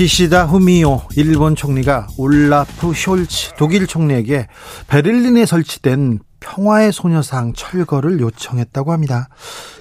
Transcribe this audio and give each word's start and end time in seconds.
기시다 0.00 0.46
후미오 0.46 1.02
일본 1.16 1.54
총리가 1.54 2.06
올라프 2.16 2.92
숄츠 2.92 3.56
독일 3.58 3.86
총리에게 3.86 4.46
베를린에 4.86 5.44
설치된 5.44 6.20
평화의 6.40 6.90
소녀상 6.90 7.52
철거를 7.52 8.18
요청했다고 8.18 8.92
합니다. 8.92 9.28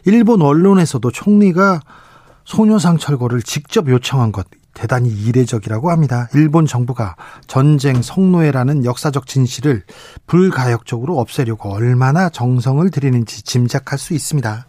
일본 0.04 0.42
언론에서도 0.42 1.10
총리가 1.10 1.80
소녀상 2.44 2.98
철거를 2.98 3.42
직접 3.42 3.88
요청한 3.88 4.34
것 4.34 4.46
대단히 4.74 5.10
이례적이라고 5.10 5.90
합니다. 5.90 6.28
일본 6.34 6.66
정부가 6.66 7.16
전쟁 7.48 8.02
성노예라는 8.02 8.84
역사적 8.84 9.26
진실을 9.26 9.84
불가역적으로 10.28 11.18
없애려고 11.18 11.72
얼마나 11.72 12.28
정성을 12.28 12.92
들이는지 12.92 13.44
짐작할 13.44 13.98
수 13.98 14.14
있습니다. 14.14 14.68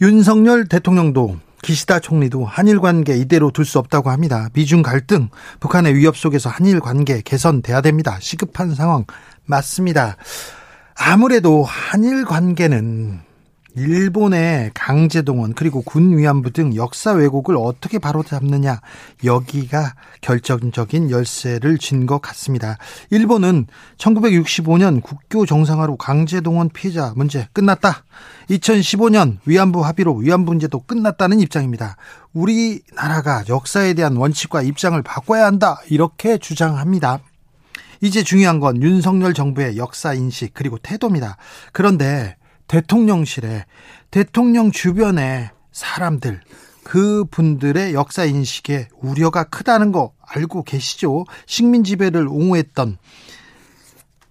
윤석열 0.00 0.66
대통령도 0.66 1.36
기시다 1.62 1.98
총리도 2.00 2.44
한일 2.44 2.80
관계 2.80 3.16
이대로 3.16 3.50
둘 3.50 3.64
수 3.64 3.78
없다고 3.78 4.10
합니다. 4.10 4.48
미중 4.54 4.82
갈등, 4.82 5.28
북한의 5.60 5.94
위협 5.94 6.16
속에서 6.16 6.48
한일 6.48 6.80
관계 6.80 7.20
개선돼야 7.20 7.80
됩니다. 7.80 8.18
시급한 8.20 8.74
상황 8.74 9.04
맞습니다. 9.44 10.16
아무래도 10.94 11.64
한일 11.64 12.24
관계는 12.24 13.20
일본의 13.78 14.72
강제동원 14.74 15.54
그리고 15.54 15.82
군 15.82 16.16
위안부 16.18 16.52
등 16.52 16.74
역사 16.74 17.12
왜곡을 17.12 17.56
어떻게 17.56 17.98
바로잡느냐 17.98 18.80
여기가 19.24 19.94
결정적인 20.20 21.10
열쇠를 21.10 21.78
쥔 21.78 22.08
것 22.08 22.20
같습니다. 22.22 22.78
일본은 23.10 23.66
1965년 23.98 25.02
국교 25.02 25.46
정상화로 25.46 25.96
강제동원 25.96 26.70
피해자 26.70 27.12
문제 27.14 27.46
끝났다. 27.52 28.04
2015년 28.50 29.38
위안부 29.44 29.84
합의로 29.84 30.14
위안부 30.16 30.50
문제도 30.50 30.80
끝났다는 30.80 31.38
입장입니다. 31.40 31.96
우리나라가 32.32 33.44
역사에 33.48 33.94
대한 33.94 34.16
원칙과 34.16 34.62
입장을 34.62 35.00
바꿔야 35.02 35.44
한다 35.44 35.80
이렇게 35.90 36.38
주장합니다. 36.38 37.20
이제 38.00 38.22
중요한 38.22 38.58
건 38.60 38.80
윤석열 38.82 39.34
정부의 39.34 39.76
역사 39.76 40.14
인식 40.14 40.54
그리고 40.54 40.78
태도입니다. 40.78 41.36
그런데 41.72 42.37
대통령실에 42.68 43.64
대통령 44.10 44.70
주변에 44.70 45.50
사람들 45.72 46.40
그 46.84 47.24
분들의 47.30 47.92
역사 47.92 48.24
인식에 48.24 48.88
우려가 49.00 49.44
크다는 49.44 49.92
거 49.92 50.12
알고 50.22 50.62
계시죠? 50.62 51.26
식민 51.46 51.84
지배를 51.84 52.26
옹호했던 52.28 52.98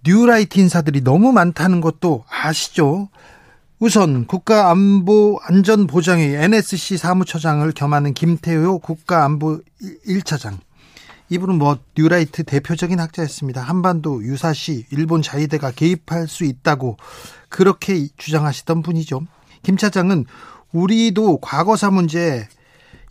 뉴라이트 0.04 0.58
인사들이 0.58 1.02
너무 1.02 1.32
많다는 1.32 1.80
것도 1.80 2.24
아시죠? 2.28 3.08
우선 3.78 4.26
국가안보 4.26 5.38
안전보장회 5.42 6.42
NSC 6.42 6.96
사무처장을 6.96 7.70
겸하는 7.72 8.12
김태효 8.12 8.80
국가안보 8.80 9.60
1차장 10.06 10.58
이분은 11.30 11.56
뭐 11.56 11.78
뉴라이트 11.96 12.44
대표적인 12.44 12.98
학자였습니다. 13.00 13.60
한반도 13.60 14.22
유사시 14.22 14.86
일본 14.90 15.22
자위대가 15.22 15.70
개입할 15.70 16.26
수 16.26 16.44
있다고 16.44 16.96
그렇게 17.48 18.08
주장하시던 18.16 18.82
분이죠. 18.82 19.20
김 19.62 19.76
차장은 19.76 20.24
우리도 20.72 21.38
과거사 21.38 21.90
문제 21.90 22.48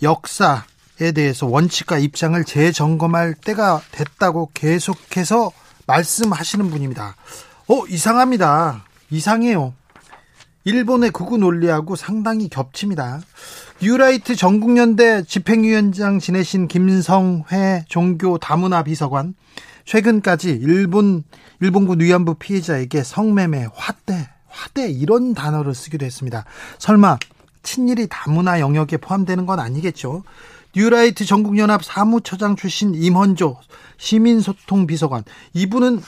역사에 0.02 1.12
대해서 1.14 1.48
원칙과 1.48 2.00
입장을 2.00 2.44
재점검할 2.44 3.36
때가 3.36 3.82
됐다고 3.92 4.52
계속해서 4.54 5.52
말씀하시는 5.86 6.70
분입니다. 6.70 7.16
어, 7.68 7.86
이상합니다. 7.88 8.84
이상해요. 9.10 9.74
일본의 10.64 11.12
극우 11.12 11.38
논리하고 11.38 11.96
상당히 11.96 12.50
겹칩니다. 12.50 13.22
뉴라이트 13.80 14.36
전국연대 14.36 15.24
집행위원장 15.24 16.18
지내신 16.18 16.68
김성회 16.68 17.86
종교 17.88 18.40
다문화 18.40 18.82
비서관 18.82 19.36
최근까지 19.86 20.50
일본 20.50 21.24
일본군 21.62 22.00
위안부 22.00 22.36
피해자에게 22.36 23.04
성매매, 23.04 23.68
화대, 23.76 24.30
화대 24.48 24.90
이런 24.90 25.36
단어를 25.36 25.76
쓰기도 25.76 26.08
했습니다. 26.08 26.44
설마 26.80 27.20
친일이 27.62 28.08
다문화 28.10 28.60
영역에 28.60 28.98
포함되는 28.98 29.46
건 29.46 29.60
아니겠죠? 29.60 30.24
뉴라이트 30.76 31.26
전국연합 31.26 31.84
사무처장 31.84 32.56
출신 32.56 32.96
임헌조 32.96 33.58
시민소통 33.98 34.88
비서관 34.88 35.24
이분은 35.54 36.02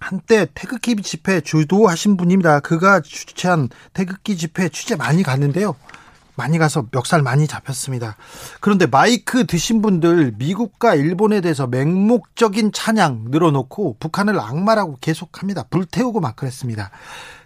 한때 0.00 0.48
태극기 0.54 0.96
집회 0.96 1.40
주도하신 1.40 2.16
분입니다. 2.16 2.58
그가 2.60 3.00
주최한 3.00 3.68
태극기 3.92 4.36
집회 4.36 4.68
취재 4.68 4.96
많이 4.96 5.22
갔는데요. 5.22 5.76
많이 6.40 6.56
가서 6.56 6.86
멱살 6.90 7.20
많이 7.20 7.46
잡혔습니다. 7.46 8.16
그런데 8.60 8.86
마이크 8.86 9.44
드신 9.46 9.82
분들 9.82 10.32
미국과 10.38 10.94
일본에 10.94 11.42
대해서 11.42 11.66
맹목적인 11.66 12.72
찬양 12.72 13.26
늘어놓고 13.28 13.98
북한을 14.00 14.40
악마라고 14.40 14.96
계속합니다. 15.02 15.64
불태우고 15.64 16.20
막 16.20 16.36
그랬습니다. 16.36 16.90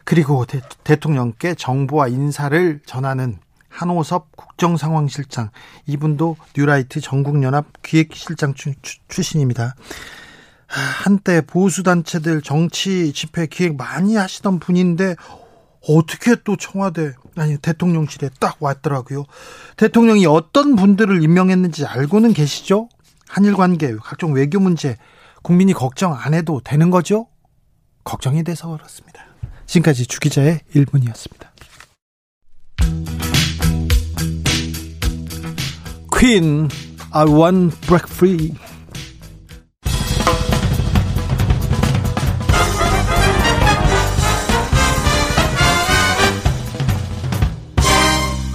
그리고 0.05 0.45
대, 0.47 0.97
통령께 0.97 1.55
정보와 1.55 2.07
인사를 2.07 2.81
전하는 2.87 3.39
한호섭 3.69 4.37
국정상황실장 4.37 5.51
이분도 5.87 6.37
뉴라이트 6.57 7.01
전국연합 7.01 7.67
기획실장 7.83 8.55
출, 8.55 8.75
출신입니다. 9.09 9.75
한때 10.69 11.41
보수단체들 11.41 12.43
정치 12.43 13.13
집회 13.13 13.47
기획 13.47 13.77
많이 13.77 14.15
하시던 14.15 14.61
분인데 14.61 15.17
어떻게 15.89 16.35
또 16.45 16.57
청와대 16.57 17.13
아니 17.37 17.59
대통령실에 17.59 18.31
딱 18.41 18.57
왔더라고요. 18.61 19.25
대통령이 19.77 20.27
어떤 20.27 20.77
분들을 20.77 21.23
임명했는지 21.23 21.85
알고는 21.85 22.33
계시죠? 22.33 22.89
한일 23.29 23.55
관계, 23.55 23.95
각종 23.97 24.33
외교 24.35 24.61
문제 24.61 24.97
국민이 25.43 25.73
걱정 25.73 26.15
안 26.15 26.35
해도 26.35 26.61
되는 26.65 26.91
거죠? 26.91 27.27
걱정이 28.05 28.45
돼서 28.45 28.69
그렇습니다. 28.69 29.25
지금까지 29.67 30.07
주 30.07 30.21
기자의 30.21 30.61
1분이었습니다. 30.75 31.49
퀸 36.19 36.69
I 37.11 37.27
want 37.27 37.79
break 37.87 38.11
free 38.11 38.55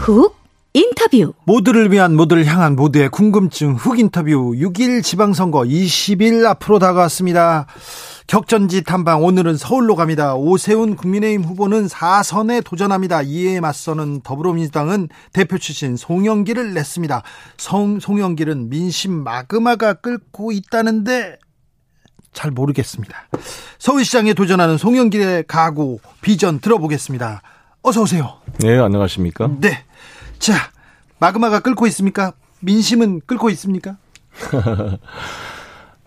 훅 0.09 0.35
인터뷰 0.73 1.33
모두를 1.45 1.91
위한 1.91 2.15
모두를 2.15 2.45
향한 2.45 2.75
모두의 2.75 3.09
궁금증 3.09 3.75
훅 3.75 3.99
인터뷰 3.99 4.53
6일 4.55 5.03
지방선거 5.03 5.61
20일 5.61 6.45
앞으로 6.45 6.79
다가왔습니다. 6.79 7.67
격전지 8.27 8.83
탐방 8.83 9.23
오늘은 9.23 9.57
서울로 9.57 9.95
갑니다. 9.95 10.35
오세훈 10.35 10.95
국민의힘 10.95 11.43
후보는 11.43 11.87
4선에 11.87 12.63
도전합니다. 12.63 13.23
이에 13.23 13.59
맞서는 13.59 14.21
더불어민주당은 14.21 15.09
대표 15.33 15.57
출신 15.57 15.95
송영기를 15.95 16.73
냈습니다. 16.73 17.23
송, 17.57 17.99
송영기는 17.99 18.69
민심 18.69 19.23
마그마가 19.23 19.93
끓고 19.93 20.51
있다는데 20.51 21.39
잘 22.31 22.51
모르겠습니다. 22.51 23.27
서울시장에 23.79 24.33
도전하는 24.33 24.77
송영길의 24.77 25.45
각오 25.47 25.99
비전 26.21 26.59
들어보겠습니다. 26.59 27.41
어서 27.81 28.01
오세요. 28.01 28.39
네, 28.59 28.77
안녕하십니까? 28.77 29.49
네. 29.59 29.83
자, 30.39 30.71
마그마가 31.19 31.59
끓고 31.59 31.85
있습니까? 31.87 32.33
민심은 32.61 33.21
끓고 33.25 33.49
있습니까? 33.51 33.97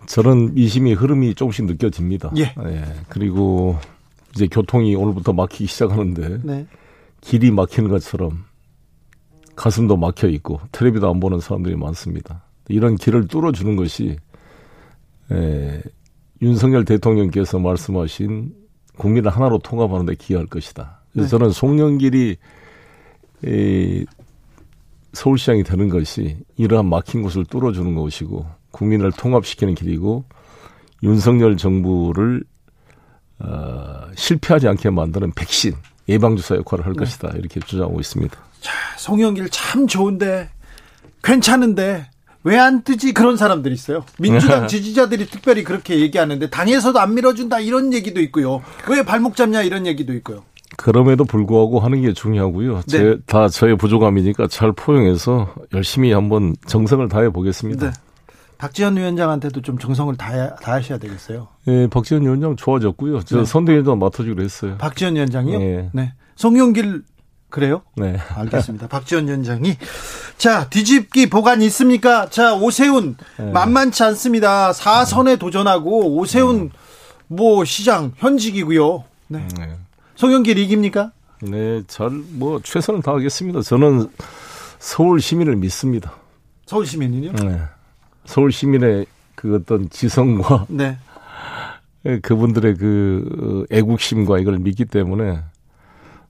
저는 0.05 0.53
민심이 0.55 0.93
흐름이 0.93 1.35
조금씩 1.35 1.65
느껴집니다. 1.65 2.31
예. 2.37 2.53
예. 2.65 2.83
그리고 3.09 3.77
이제 4.35 4.47
교통이 4.47 4.95
오늘부터 4.95 5.33
막히기 5.33 5.67
시작하는데 5.67 6.39
네. 6.43 6.67
길이 7.21 7.51
막히는 7.51 7.89
것처럼 7.89 8.43
가슴도 9.55 9.97
막혀 9.97 10.27
있고 10.29 10.59
텔레비도 10.71 11.09
안 11.09 11.19
보는 11.19 11.39
사람들이 11.39 11.75
많습니다. 11.75 12.43
이런 12.67 12.95
길을 12.95 13.27
뚫어주는 13.27 13.75
것이 13.75 14.17
에, 15.31 15.81
윤석열 16.41 16.85
대통령께서 16.85 17.59
말씀하신 17.59 18.53
국민을 18.97 19.31
하나로 19.31 19.59
통합하는 19.59 20.05
데 20.05 20.15
기여할 20.15 20.47
것이다. 20.47 21.01
그래서 21.13 21.27
네. 21.27 21.29
저는 21.29 21.51
송영길이 21.51 22.37
이, 23.45 24.05
서울시장이 25.13 25.63
되는 25.63 25.89
것이 25.89 26.37
이러한 26.57 26.87
막힌 26.87 27.21
곳을 27.21 27.45
뚫어주는 27.45 27.95
것이고 27.95 28.45
국민을 28.71 29.11
통합시키는 29.11 29.75
길이고 29.75 30.25
윤석열 31.03 31.57
정부를 31.57 32.43
어, 33.39 34.07
실패하지 34.15 34.67
않게 34.67 34.89
만드는 34.89 35.31
백신 35.33 35.73
예방주사 36.09 36.55
역할을 36.55 36.85
할 36.85 36.93
네. 36.93 36.99
것이다 36.99 37.29
이렇게 37.37 37.59
주장하고 37.59 37.99
있습니다. 37.99 38.37
자, 38.61 38.71
송영길 38.97 39.49
참 39.49 39.87
좋은데 39.87 40.49
괜찮은데 41.23 42.09
왜 42.45 42.57
안 42.57 42.83
뜨지 42.83 43.13
그런 43.13 43.37
사람들이 43.37 43.73
있어요. 43.73 44.05
민주당 44.19 44.67
지지자들이 44.67 45.27
특별히 45.27 45.63
그렇게 45.63 45.99
얘기하는데 45.99 46.49
당에서도 46.49 46.99
안 46.99 47.13
밀어준다 47.13 47.59
이런 47.61 47.93
얘기도 47.93 48.19
있고요. 48.21 48.61
왜 48.89 49.03
발목 49.03 49.35
잡냐 49.35 49.61
이런 49.61 49.87
얘기도 49.87 50.13
있고요. 50.13 50.43
그럼에도 50.77 51.25
불구하고 51.25 51.79
하는 51.79 52.01
게 52.01 52.13
중요하고요. 52.13 52.75
네. 52.75 52.81
제, 52.87 53.17
다 53.25 53.49
저의 53.49 53.77
부족함이니까 53.77 54.47
잘 54.47 54.71
포용해서 54.71 55.53
열심히 55.73 56.11
한번 56.11 56.55
정성을 56.65 57.07
다해 57.09 57.29
보겠습니다. 57.29 57.87
네. 57.87 57.93
박지원 58.57 58.95
위원장한테도 58.95 59.61
좀 59.61 59.77
정성을 59.77 60.15
다해, 60.15 60.51
다하셔야 60.61 60.97
되겠어요. 60.97 61.49
예, 61.67 61.87
박지원 61.87 62.23
위원장 62.23 62.55
좋아졌고요. 62.55 63.21
저 63.23 63.39
네. 63.39 63.45
선대위원장 63.45 63.99
맡아주기로 63.99 64.41
했어요. 64.41 64.77
박지원 64.77 65.15
위원장이요? 65.15 65.59
네. 65.59 65.89
네. 65.91 66.13
송영길 66.35 67.03
그래요? 67.49 67.81
네. 67.97 68.17
알겠습니다. 68.35 68.87
박지원 68.87 69.27
위원장이 69.27 69.77
자 70.37 70.69
뒤집기 70.69 71.29
보관 71.29 71.61
있습니까? 71.63 72.27
자 72.29 72.55
오세훈 72.55 73.15
네. 73.37 73.51
만만치 73.51 74.01
않습니다. 74.03 74.71
4선에 74.71 75.37
도전하고 75.37 76.17
오세훈 76.17 76.71
뭐 77.27 77.63
시장 77.65 78.13
현직이고요. 78.17 79.03
네. 79.27 79.47
네. 79.59 79.77
송영길 80.23 80.57
이깁니까? 80.57 81.11
네, 81.41 81.83
잘 81.87 82.09
뭐 82.31 82.61
최선을 82.63 83.01
다하겠습니다. 83.01 83.61
저는 83.61 84.07
서울 84.79 85.19
시민을 85.19 85.57
믿습니다. 85.57 86.13
서울 86.65 86.85
시민은요? 86.85 87.33
네. 87.33 87.59
서울 88.23 88.53
시민의 88.53 89.05
그 89.35 89.55
어떤 89.55 89.89
지성과 89.89 90.67
네. 90.69 90.97
그분들의 92.23 92.75
그 92.75 93.65
애국심과 93.69 94.39
이걸 94.39 94.59
믿기 94.59 94.85
때문에 94.85 95.41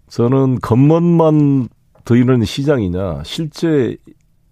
저는 0.09 0.59
겉멋만 0.59 1.69
드리는 2.03 2.43
시장이냐 2.43 3.21
실제 3.23 3.95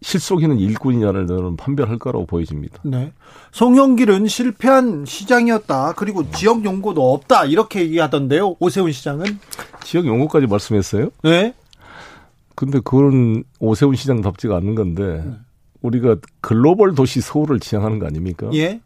실속 0.01 0.41
있는 0.41 0.57
일꾼이냐를 0.57 1.27
저는 1.27 1.57
판별할 1.57 1.99
거라고 1.99 2.25
보여집니다. 2.25 2.79
네. 2.83 3.13
송영길은 3.51 4.27
실패한 4.27 5.05
시장이었다. 5.05 5.93
그리고 5.93 6.29
지역 6.31 6.65
연구도 6.65 7.13
없다. 7.13 7.45
이렇게 7.45 7.81
얘기하던데요. 7.81 8.55
오세훈 8.59 8.91
시장은 8.91 9.25
지역 9.83 10.07
연구까지 10.07 10.47
말씀했어요? 10.47 11.09
네. 11.23 11.53
근데 12.55 12.79
그건 12.79 13.43
오세훈 13.59 13.95
시장답지가 13.95 14.57
않는 14.57 14.75
건데 14.75 15.23
네. 15.23 15.33
우리가 15.81 16.17
글로벌 16.41 16.95
도시 16.95 17.21
서울을 17.21 17.59
지향하는 17.59 17.99
거 17.99 18.07
아닙니까? 18.07 18.49
예. 18.53 18.81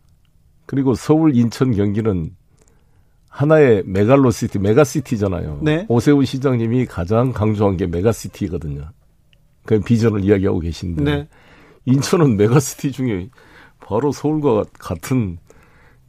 그리고 0.66 0.96
서울, 0.96 1.36
인천, 1.36 1.74
경기는 1.74 2.32
하나의 3.30 3.84
메갈로시티, 3.86 4.60
메가시티잖아요. 4.60 5.60
네. 5.62 5.86
오세훈 5.88 6.26
시장님이 6.26 6.86
가장 6.86 7.32
강조한 7.32 7.78
게 7.78 7.86
메가시티거든요. 7.88 8.90
그 9.66 9.80
비전을 9.80 10.24
이야기하고 10.24 10.60
계신데 10.60 11.04
네. 11.04 11.28
인천은 11.86 12.38
메가시티 12.38 12.92
중에 12.92 13.30
바로 13.80 14.12
서울과 14.12 14.66
같은 14.80 15.38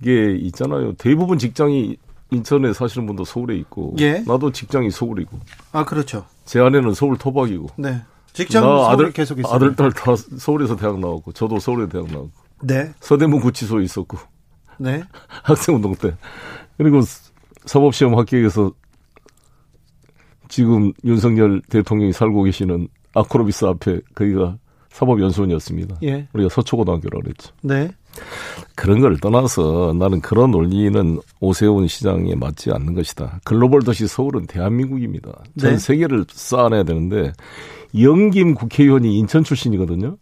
게 0.03 0.37
있잖아요. 0.37 0.95
대부분 0.95 1.39
직장이 1.39 1.97
인천에 2.31 2.73
사시는 2.73 3.07
분도 3.07 3.25
서울에 3.25 3.57
있고 3.57 3.95
예. 3.99 4.23
나도 4.27 4.51
직장이 4.53 4.91
서울이고. 4.91 5.39
아 5.73 5.85
그렇죠. 5.85 6.27
제 6.45 6.61
아내는 6.61 6.95
서울 6.95 7.17
토박이고. 7.17 7.69
네. 7.77 8.03
직장 8.33 8.65
나 8.65 8.91
아들 8.91 9.13
계속 9.13 9.39
있어요. 9.39 9.55
아들 9.55 9.75
딸 9.75 9.91
다 9.93 10.15
서울에서 10.17 10.77
대학 10.77 10.99
나왔고 10.99 11.33
저도 11.33 11.59
서울에 11.59 11.89
대학 11.89 12.07
나왔고. 12.09 12.31
네. 12.63 12.93
서대문 13.01 13.41
구치소에 13.41 13.85
있었고. 13.85 14.19
네. 14.79 15.03
학생운동 15.45 15.95
때. 15.95 16.15
그리고 16.77 17.01
사법시험 17.65 18.19
합격해서 18.19 18.73
지금 20.49 20.93
윤석열 21.05 21.63
대통령이 21.71 22.13
살고 22.13 22.43
계시는 22.45 22.89
아크로비스 23.17 23.65
앞에 23.65 24.01
거기가 24.15 24.59
사법연수원이었습니다. 24.91 25.97
예. 26.05 26.29
우리가 26.33 26.49
서초고등학교라고 26.51 27.23
그랬죠. 27.23 27.53
네. 27.63 27.91
그런 28.75 29.01
걸 29.01 29.19
떠나서 29.19 29.95
나는 29.99 30.21
그런 30.21 30.51
논리는 30.51 31.19
오세훈 31.41 31.87
시장에 31.87 32.35
맞지 32.35 32.71
않는 32.73 32.95
것이다. 32.95 33.41
글로벌 33.45 33.83
도시 33.83 34.07
서울은 34.07 34.47
대한민국입니다. 34.47 35.33
전 35.59 35.73
네. 35.73 35.79
세계를 35.79 36.25
쌓아내야 36.29 36.85
되는데 36.85 37.33
영김 37.99 38.55
국회의원이 38.55 39.19
인천 39.19 39.45
출신이거든요. 39.45 40.17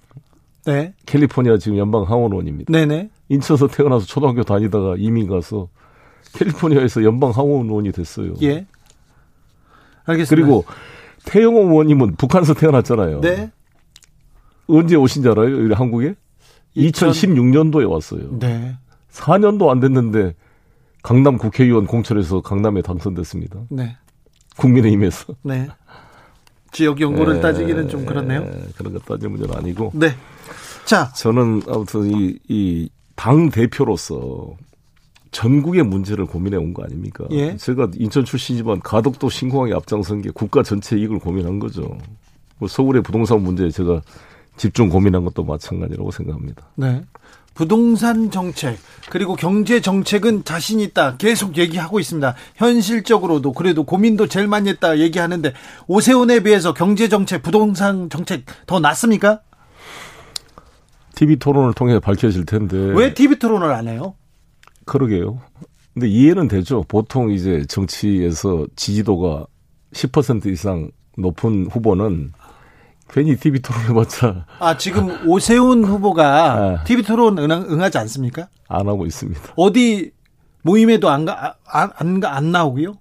네. 0.66 0.92
캘리포니아 1.06 1.58
지금 1.58 1.78
연방 1.78 2.02
하원의원입니다. 2.02 2.72
네네. 2.72 3.10
인천에서 3.28 3.68
태어나서 3.68 4.06
초등학교 4.06 4.42
다니다가 4.42 4.96
이민 4.98 5.28
가서 5.28 5.68
캘리포니아에서 6.32 7.04
연방 7.04 7.30
하원의원이 7.30 7.92
됐어요. 7.92 8.34
예. 8.42 8.66
알겠습니다. 10.06 10.34
그리고 10.34 10.64
태영호 11.26 11.60
의원님은 11.70 12.16
북한에서 12.16 12.54
태어났잖아요. 12.54 13.20
네. 13.20 13.50
언제 14.66 14.96
오신 14.96 15.22
줄 15.22 15.32
알아요? 15.32 15.74
한국에? 15.74 16.14
2016년도에 16.76 17.88
왔어요. 17.88 18.38
네. 18.38 18.76
4년도 19.12 19.68
안 19.68 19.80
됐는데 19.80 20.34
강남 21.02 21.36
국회의원 21.36 21.86
공천에서 21.86 22.40
강남에 22.40 22.82
당선됐습니다. 22.82 23.60
네. 23.70 23.96
국민의힘에서. 24.56 25.34
네. 25.42 25.68
지역 26.72 27.00
연구를 27.00 27.34
네. 27.34 27.40
따지기는 27.40 27.88
좀 27.88 28.04
그렇네요. 28.04 28.44
그런 28.76 28.94
거 28.94 28.98
따질 29.00 29.28
문제는 29.28 29.56
아니고. 29.56 29.92
네. 29.94 30.14
자. 30.84 31.12
저는 31.12 31.62
아무튼 31.68 32.06
이, 32.06 32.38
이, 32.48 32.88
당 33.14 33.48
대표로서 33.48 34.56
전국의 35.34 35.82
문제를 35.82 36.24
고민해 36.26 36.56
온 36.56 36.72
거 36.72 36.84
아닙니까? 36.84 37.24
예. 37.32 37.56
제가 37.56 37.88
인천 37.98 38.24
출신이지만 38.24 38.80
가덕도 38.80 39.28
신공항에 39.28 39.72
앞장선 39.74 40.22
게 40.22 40.30
국가 40.32 40.62
전체 40.62 40.96
이익을 40.96 41.18
고민한 41.18 41.58
거죠. 41.58 41.98
뭐 42.58 42.68
서울의 42.68 43.02
부동산 43.02 43.42
문제에 43.42 43.68
제가 43.70 44.00
집중 44.56 44.88
고민한 44.88 45.24
것도 45.24 45.42
마찬가지라고 45.44 46.10
생각합니다. 46.12 46.62
네. 46.76 47.02
부동산 47.54 48.30
정책 48.32 48.78
그리고 49.10 49.36
경제 49.36 49.80
정책은 49.80 50.44
자신 50.44 50.80
있다 50.80 51.16
계속 51.18 51.56
얘기하고 51.56 52.00
있습니다. 52.00 52.34
현실적으로도 52.56 53.52
그래도 53.52 53.84
고민도 53.84 54.26
제일 54.28 54.46
많이 54.48 54.68
했다 54.68 54.98
얘기하는데 54.98 55.52
오세훈에 55.86 56.40
비해서 56.40 56.74
경제 56.74 57.08
정책, 57.08 57.42
부동산 57.42 58.08
정책 58.08 58.44
더 58.66 58.80
낫습니까? 58.80 59.40
TV 61.14 61.36
토론을 61.36 61.74
통해 61.74 62.00
밝혀질 62.00 62.44
텐데 62.46 62.76
왜 62.76 63.14
TV 63.14 63.38
토론을 63.38 63.70
안 63.72 63.86
해요? 63.86 64.14
그러게요. 64.84 65.40
근데 65.92 66.08
이해는 66.08 66.48
되죠. 66.48 66.84
보통 66.88 67.30
이제 67.30 67.64
정치에서 67.68 68.66
지지도가 68.76 69.46
10% 69.92 70.46
이상 70.46 70.90
높은 71.16 71.68
후보는 71.70 72.32
괜히 73.08 73.36
TV 73.36 73.60
토론 73.60 73.80
해봤자. 73.82 74.46
아, 74.58 74.76
지금 74.76 75.28
오세훈 75.28 75.84
후보가 75.84 76.24
아. 76.80 76.84
TV 76.84 77.04
토론 77.04 77.38
응, 77.38 77.50
응하 77.50 77.90
지 77.90 77.98
않습니까? 77.98 78.48
안 78.68 78.88
하고 78.88 79.06
있습니다. 79.06 79.40
어디 79.56 80.10
모임에도 80.62 81.10
안 81.10 81.24
가, 81.24 81.54
안, 81.66 81.90
안, 81.96 82.24
안 82.24 82.50
나오고요? 82.50 82.94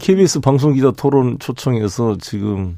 KBS 0.00 0.40
방송기자 0.40 0.92
토론 0.92 1.38
초청해서 1.40 2.16
지금 2.20 2.76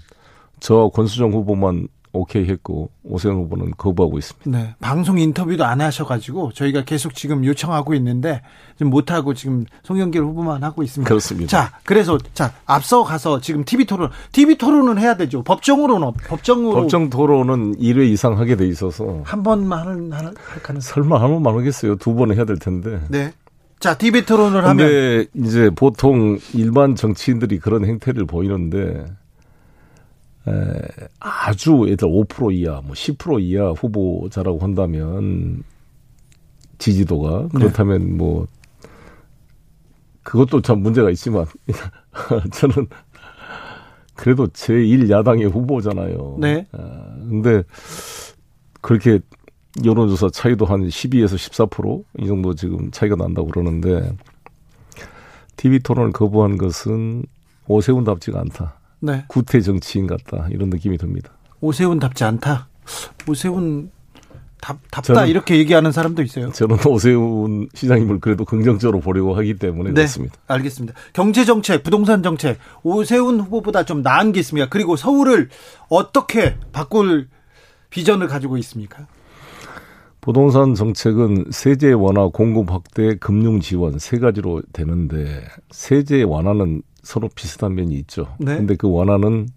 저와 0.60 0.88
권수정 0.88 1.32
후보만 1.32 1.86
오케이 2.12 2.46
했고 2.46 2.90
오세훈 3.04 3.36
후보는 3.36 3.72
거부하고 3.76 4.18
있습니다. 4.18 4.50
네. 4.50 4.74
방송 4.80 5.18
인터뷰도 5.18 5.64
안 5.64 5.80
하셔가지고 5.80 6.52
저희가 6.52 6.84
계속 6.84 7.14
지금 7.14 7.44
요청하고 7.44 7.94
있는데 7.94 8.42
지금 8.76 8.90
못하고 8.90 9.32
지금 9.32 9.64
송영길 9.82 10.20
후보만 10.22 10.62
하고 10.62 10.82
있습니다. 10.82 11.08
그렇습니다. 11.08 11.48
자, 11.50 11.72
그래서 11.84 12.18
자 12.34 12.52
앞서 12.66 13.02
가서 13.02 13.40
지금 13.40 13.64
TV 13.64 13.86
토론, 13.86 14.10
TV 14.32 14.56
토론은 14.56 14.98
해야 14.98 15.16
되죠. 15.16 15.42
법정으로는 15.42 16.12
법정으로 16.28 16.74
법정 16.74 17.08
토론은 17.08 17.76
1회 17.76 18.08
이상 18.10 18.38
하게 18.38 18.56
돼 18.56 18.66
있어서 18.68 19.22
한 19.24 19.42
번만 19.42 19.88
하는 19.88 20.12
할 20.12 20.62
가능 20.62 20.80
설마 20.80 21.20
한 21.20 21.30
번만 21.30 21.56
하겠어요. 21.56 21.96
두 21.96 22.14
번은 22.14 22.36
해야 22.36 22.44
될 22.44 22.58
텐데. 22.58 23.00
네. 23.08 23.32
자, 23.82 23.94
TV 23.94 24.24
토론을 24.24 24.64
하면 24.64 24.76
근데 24.76 25.26
이제 25.34 25.68
보통 25.74 26.38
일반 26.54 26.94
정치인들이 26.94 27.58
그런 27.58 27.84
행태를 27.84 28.26
보이는데 28.26 28.78
에, 28.78 29.04
아주 31.20 31.82
예를 31.84 31.96
들어 31.96 32.10
5% 32.10 32.52
이하, 32.52 32.80
뭐 32.80 32.92
10% 32.92 33.40
이하 33.40 33.70
후보자라고 33.70 34.58
한다면 34.58 35.62
지지도가 36.78 37.48
네. 37.52 37.58
그렇다면 37.60 37.98
네. 38.00 38.12
뭐 38.14 38.46
그것도 40.22 40.62
참 40.62 40.80
문제가 40.80 41.10
있지만 41.10 41.46
저는 42.52 42.88
그래도 44.14 44.46
제1 44.48 45.10
야당의 45.10 45.46
후보잖아요. 45.46 46.36
네. 46.40 46.66
아, 46.72 47.14
근데 47.28 47.62
그렇게 48.80 49.20
여론조사 49.84 50.28
차이도 50.30 50.66
한 50.66 50.82
12에서 50.82 51.34
14%이 51.34 52.26
정도 52.26 52.54
지금 52.54 52.90
차이가 52.90 53.16
난다고 53.16 53.48
그러는데 53.48 54.12
TV 55.56 55.78
토론을 55.80 56.12
거부한 56.12 56.58
것은 56.58 57.24
오세훈답지가 57.68 58.40
않다. 58.40 58.81
네. 59.02 59.24
구태 59.26 59.60
정치인 59.60 60.06
같다 60.06 60.46
이런 60.50 60.70
느낌이 60.70 60.96
듭니다. 60.96 61.30
오세훈답지 61.60 62.24
않다. 62.24 62.68
오세훈 63.28 63.90
답, 64.60 64.78
답다 64.92 65.14
저는, 65.14 65.28
이렇게 65.28 65.58
얘기하는 65.58 65.90
사람도 65.90 66.22
있어요. 66.22 66.52
저는 66.52 66.76
오세훈 66.86 67.68
시장님을 67.74 68.20
그래도 68.20 68.44
긍정적으로 68.44 69.00
보려고 69.00 69.34
하기 69.34 69.54
때문에 69.54 69.90
네, 69.90 69.94
그렇습니다. 69.94 70.36
알겠습니다. 70.46 70.94
경제 71.12 71.44
정책, 71.44 71.82
부동산 71.82 72.22
정책 72.22 72.58
오세훈 72.84 73.40
후보보다 73.40 73.84
좀 73.84 74.02
나은 74.02 74.30
게 74.30 74.38
있습니까? 74.40 74.68
그리고 74.70 74.94
서울을 74.94 75.48
어떻게 75.88 76.56
바꿀 76.70 77.28
비전을 77.90 78.28
가지고 78.28 78.56
있습니까? 78.58 79.08
부동산 80.20 80.76
정책은 80.76 81.46
세제 81.50 81.90
완화, 81.92 82.28
공급 82.28 82.70
확대, 82.70 83.16
금융 83.16 83.58
지원 83.58 83.98
세 83.98 84.18
가지로 84.18 84.62
되는데 84.72 85.44
세제 85.72 86.22
완화는 86.22 86.82
서로 87.02 87.28
비슷한 87.34 87.74
면이 87.74 87.94
있죠. 88.00 88.28
네. 88.38 88.56
근데 88.56 88.76
그 88.76 88.90
완화는 88.90 89.48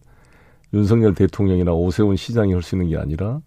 윤석열 0.74 1.14
대통령이나 1.14 1.72
오세훈 1.74 2.16
시장이 2.16 2.54
할 2.54 2.62
수 2.62 2.76
있는 2.76 2.90
게 2.90 2.98
아니라 2.98 3.40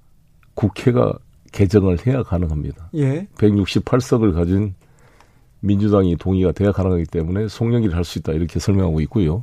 국회가 0.54 1.12
개정을 1.52 2.06
해야 2.06 2.22
가능합니다. 2.22 2.90
예. 2.94 3.26
168석을 3.36 4.34
가진 4.34 4.74
민주당이 5.60 6.16
동의가 6.16 6.52
돼야 6.52 6.72
가능하기 6.72 7.04
때문에 7.06 7.48
송영기를 7.48 7.96
할 7.96 8.04
수 8.04 8.18
있다 8.18 8.32
이렇게 8.32 8.60
설명하고 8.60 9.00
있고요. 9.02 9.42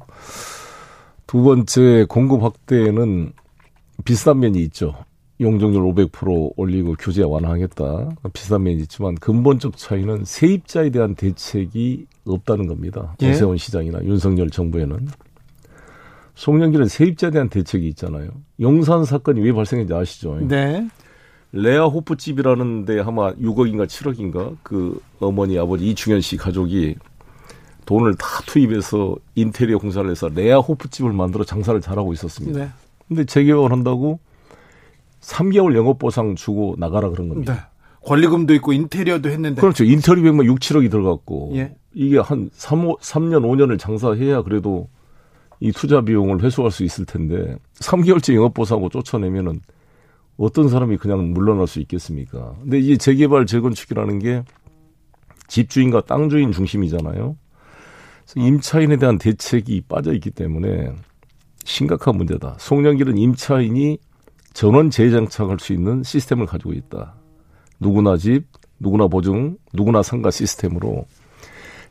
두 1.27 1.41
번째 1.41 2.05
공급 2.07 2.43
확대는 2.43 3.33
비슷한 4.03 4.39
면이 4.39 4.59
있죠. 4.65 4.93
용적률 5.41 5.81
500% 5.83 6.53
올리고 6.55 6.95
규제 6.97 7.23
완화하겠다. 7.23 8.09
비슷한 8.31 8.63
면이 8.63 8.77
있지만 8.83 9.15
근본적 9.15 9.75
차이는 9.77 10.23
세입자에 10.23 10.91
대한 10.91 11.15
대책이 11.15 12.07
없다는 12.25 12.67
겁니다. 12.67 13.15
예. 13.21 13.31
오세훈 13.31 13.57
시장이나 13.57 14.03
윤석열 14.03 14.49
정부에는. 14.49 15.07
송영길은 16.35 16.87
세입자에 16.87 17.31
대한 17.31 17.49
대책이 17.49 17.87
있잖아요. 17.89 18.29
용산 18.59 19.05
사건이 19.05 19.41
왜 19.41 19.53
발생했는지 19.53 19.93
아시죠? 19.93 20.37
네. 20.41 20.87
레아 21.53 21.85
호프집이라는 21.85 22.85
데 22.85 22.99
아마 22.99 23.33
6억인가 23.33 23.85
7억인가 23.87 24.57
그 24.61 24.99
어머니 25.19 25.57
아버지 25.57 25.89
이충현 25.89 26.19
씨 26.19 26.35
가족이 26.35 26.95
돈을 27.85 28.15
다 28.15 28.25
투입해서 28.45 29.15
인테리어 29.35 29.77
공사를 29.77 30.09
해서 30.09 30.27
레아 30.27 30.57
호프집을 30.57 31.13
만들어 31.13 31.45
장사를 31.45 31.79
잘하고 31.79 32.11
있었습니다. 32.13 32.59
네. 32.59 32.69
근데 33.07 33.23
재개발 33.23 33.71
한다고 33.71 34.19
3개월 35.21 35.75
영업 35.75 35.99
보상 35.99 36.35
주고 36.35 36.75
나가라 36.77 37.09
그런 37.09 37.29
겁니다. 37.29 37.53
네. 37.53 37.59
권리금도 38.05 38.53
있고 38.55 38.71
인테리어도 38.73 39.29
했는데. 39.29 39.59
그렇죠. 39.59 39.83
인테리어만 39.83 40.45
6, 40.45 40.59
7억이 40.59 40.91
들어갔고. 40.91 41.51
예. 41.55 41.75
이게 41.93 42.19
한 42.19 42.49
3, 42.53 42.85
5, 42.85 42.97
3년, 42.97 43.41
5년을 43.43 43.79
장사해야 43.79 44.43
그래도 44.43 44.89
이 45.59 45.71
투자 45.71 46.01
비용을 46.01 46.43
회수할 46.43 46.71
수 46.71 46.83
있을 46.83 47.05
텐데 47.05 47.57
3개월째 47.79 48.35
영업 48.35 48.53
보상하고 48.53 48.89
쫓아내면은 48.89 49.61
어떤 50.37 50.67
사람이 50.67 50.97
그냥 50.97 51.31
물러날 51.33 51.65
수 51.65 51.79
있겠습니까? 51.79 52.55
근데 52.61 52.79
이게 52.79 52.97
재개발 52.97 53.45
재건축이라는 53.45 54.19
게 54.19 54.43
집주인과 55.47 56.01
땅 56.01 56.29
주인 56.29 56.51
중심이잖아요. 56.51 57.37
그래서 58.25 58.47
임차인에 58.47 58.97
대한 58.97 59.17
대책이 59.17 59.83
빠져 59.87 60.13
있기 60.13 60.31
때문에 60.31 60.91
심각한 61.63 62.17
문제다. 62.17 62.57
송영길은 62.59 63.17
임차인이 63.17 63.97
전원 64.53 64.89
재장착할 64.89 65.57
수 65.59 65.73
있는 65.73 66.03
시스템을 66.03 66.45
가지고 66.45 66.73
있다. 66.73 67.15
누구나 67.79 68.17
집, 68.17 68.45
누구나 68.79 69.07
보증, 69.07 69.57
누구나 69.73 70.03
상가 70.03 70.31
시스템으로 70.31 71.05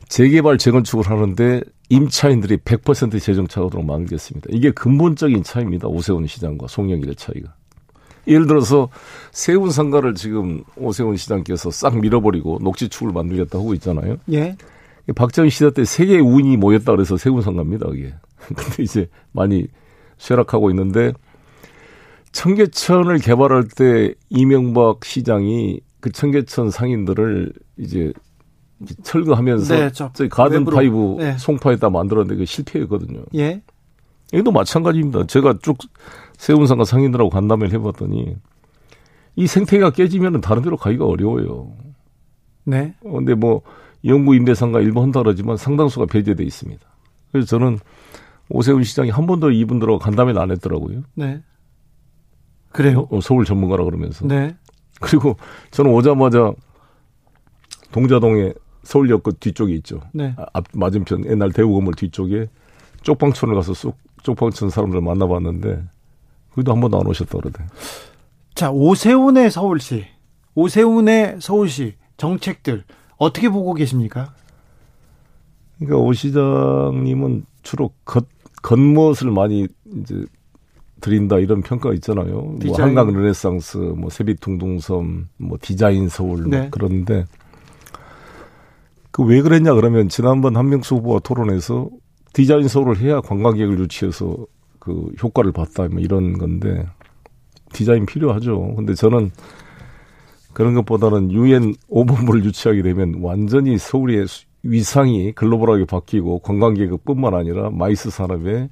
재개발 0.07 0.57
재건축을 0.57 1.09
하는데 1.09 1.61
임차인들이 1.89 2.57
100% 2.57 3.21
재정착하도록 3.21 3.85
만들겠습니다. 3.85 4.47
이게 4.51 4.71
근본적인 4.71 5.43
차이입니다. 5.43 5.87
오세훈 5.87 6.27
시장과 6.27 6.67
송영길의 6.67 7.15
차이가. 7.15 7.53
예를 8.27 8.47
들어서 8.47 8.89
세운 9.31 9.69
상가를 9.69 10.15
지금 10.15 10.63
오세훈 10.75 11.15
시장께서 11.15 11.69
싹 11.69 11.99
밀어버리고 11.99 12.59
녹지축을 12.61 13.13
만들겠다 13.13 13.59
하고 13.59 13.73
있잖아요. 13.75 14.17
예. 14.31 14.55
박정희 15.15 15.51
시대 15.51 15.71
때 15.71 15.85
세계 15.85 16.17
우인이 16.17 16.57
모였다 16.57 16.91
그래서 16.91 17.17
세운 17.17 17.41
상가입니다. 17.41 17.87
그게. 17.87 18.13
근데 18.55 18.83
이제 18.83 19.07
많이 19.31 19.67
쇠락하고 20.17 20.71
있는데 20.71 21.13
청계천을 22.35 23.19
개발할 23.19 23.63
때 23.63 24.13
이명박 24.29 25.05
시장이 25.05 25.79
그 26.01 26.11
청계천 26.11 26.69
상인들을 26.69 27.53
이제 27.77 28.11
철거하면서 29.03 29.75
네, 29.75 29.91
저, 29.93 30.11
가든 30.29 30.65
파이브 30.65 31.15
네. 31.19 31.37
송파에다 31.37 31.89
만들었는데 31.89 32.35
그 32.35 32.45
실패했거든요. 32.45 33.23
예. 33.35 33.61
이것도 34.33 34.51
마찬가지입니다. 34.51 35.27
제가 35.27 35.59
쭉 35.61 35.77
세운상가 36.37 36.83
상인들하고 36.83 37.29
간담회를 37.29 37.79
해봤더니 37.79 38.35
이 39.37 39.47
생태계가 39.47 39.91
깨지면 39.91 40.41
다른 40.41 40.61
데로 40.61 40.75
가기가 40.75 41.05
어려워요. 41.05 41.71
네. 42.65 42.95
어, 43.05 43.13
근데 43.13 43.33
뭐 43.33 43.61
영구 44.03 44.35
임대상가 44.35 44.81
일부 44.81 45.01
한다 45.01 45.21
그러지만 45.23 45.55
상당수가 45.55 46.07
배제돼 46.07 46.43
있습니다. 46.43 46.85
그래서 47.31 47.47
저는 47.47 47.79
오세훈 48.49 48.83
시장이 48.83 49.09
한 49.09 49.25
번도 49.25 49.51
이분들하고 49.51 49.99
간담회를 49.99 50.41
안 50.41 50.51
했더라고요. 50.51 51.03
네. 51.13 51.41
그래요? 52.75 53.07
어, 53.09 53.21
서울 53.21 53.45
전문가라 53.45 53.85
그러면서. 53.85 54.27
네. 54.27 54.55
그리고 54.99 55.37
저는 55.71 55.91
오자마자 55.91 56.51
동자동에 57.91 58.53
서울역 58.83 59.23
그 59.23 59.33
뒤쪽에 59.37 59.73
있죠. 59.75 60.01
네. 60.13 60.35
앞 60.53 60.65
맞은편 60.73 61.25
옛날 61.25 61.53
대우 61.53 61.73
건물 61.73 61.95
뒤쪽에 61.95 62.49
쪽방촌을 63.01 63.55
가서 63.55 63.73
쑥 63.73 63.97
쪽방촌 64.23 64.69
사람들 64.69 64.99
만나봤는데 64.99 65.83
그래도 66.53 66.73
한 66.73 66.81
번도 66.81 66.99
안 66.99 67.07
오셨다 67.07 67.37
그러대. 67.37 67.63
자, 68.55 68.71
오세훈의 68.71 69.51
서울시, 69.51 70.05
오세훈의 70.55 71.37
서울시 71.39 71.95
정책들 72.17 72.83
어떻게 73.17 73.49
보고 73.49 73.73
계십니까? 73.73 74.33
그러니까 75.77 75.97
오 75.97 76.11
시장님은 76.13 77.45
주로 77.63 77.91
겉, 78.05 78.27
겉멋을 78.61 79.31
많이 79.31 79.67
이제 80.01 80.25
드린다 81.01 81.39
이런 81.39 81.61
평가가 81.61 81.93
있잖아요. 81.95 82.33
뭐 82.33 82.57
디자인. 82.59 82.93
뭐 82.93 83.01
한강 83.01 83.13
르네상스, 83.13 83.77
뭐 83.77 84.09
세빛둥둥섬, 84.09 85.27
뭐 85.37 85.57
디자인 85.61 86.09
서울 86.09 86.49
네. 86.49 86.61
뭐 86.61 86.67
그런데 86.71 87.25
그 89.11 89.23
왜 89.23 89.41
그랬냐 89.41 89.73
그러면 89.73 90.09
지난번 90.09 90.57
한명숙 90.57 90.95
후보와 90.95 91.19
토론에서 91.19 91.89
디자인 92.33 92.67
서울을 92.67 92.97
해야 92.97 93.21
관광객을 93.21 93.79
유치해서 93.79 94.35
그 94.79 95.09
효과를 95.23 95.51
봤다 95.53 95.87
뭐 95.87 95.99
이런 95.99 96.37
건데 96.37 96.85
디자인 97.71 98.05
필요하죠. 98.05 98.73
근데 98.75 98.93
저는 98.93 99.31
그런 100.53 100.73
것보다는 100.75 101.31
유엔 101.31 101.73
5본부를 101.89 102.43
유치하게 102.43 102.81
되면 102.81 103.15
완전히 103.21 103.77
서울의 103.77 104.25
위상이 104.63 105.31
글로벌하게 105.33 105.85
바뀌고 105.85 106.39
관광객뿐만 106.39 107.33
아니라 107.33 107.69
MICE 107.69 108.09
산업의 108.09 108.69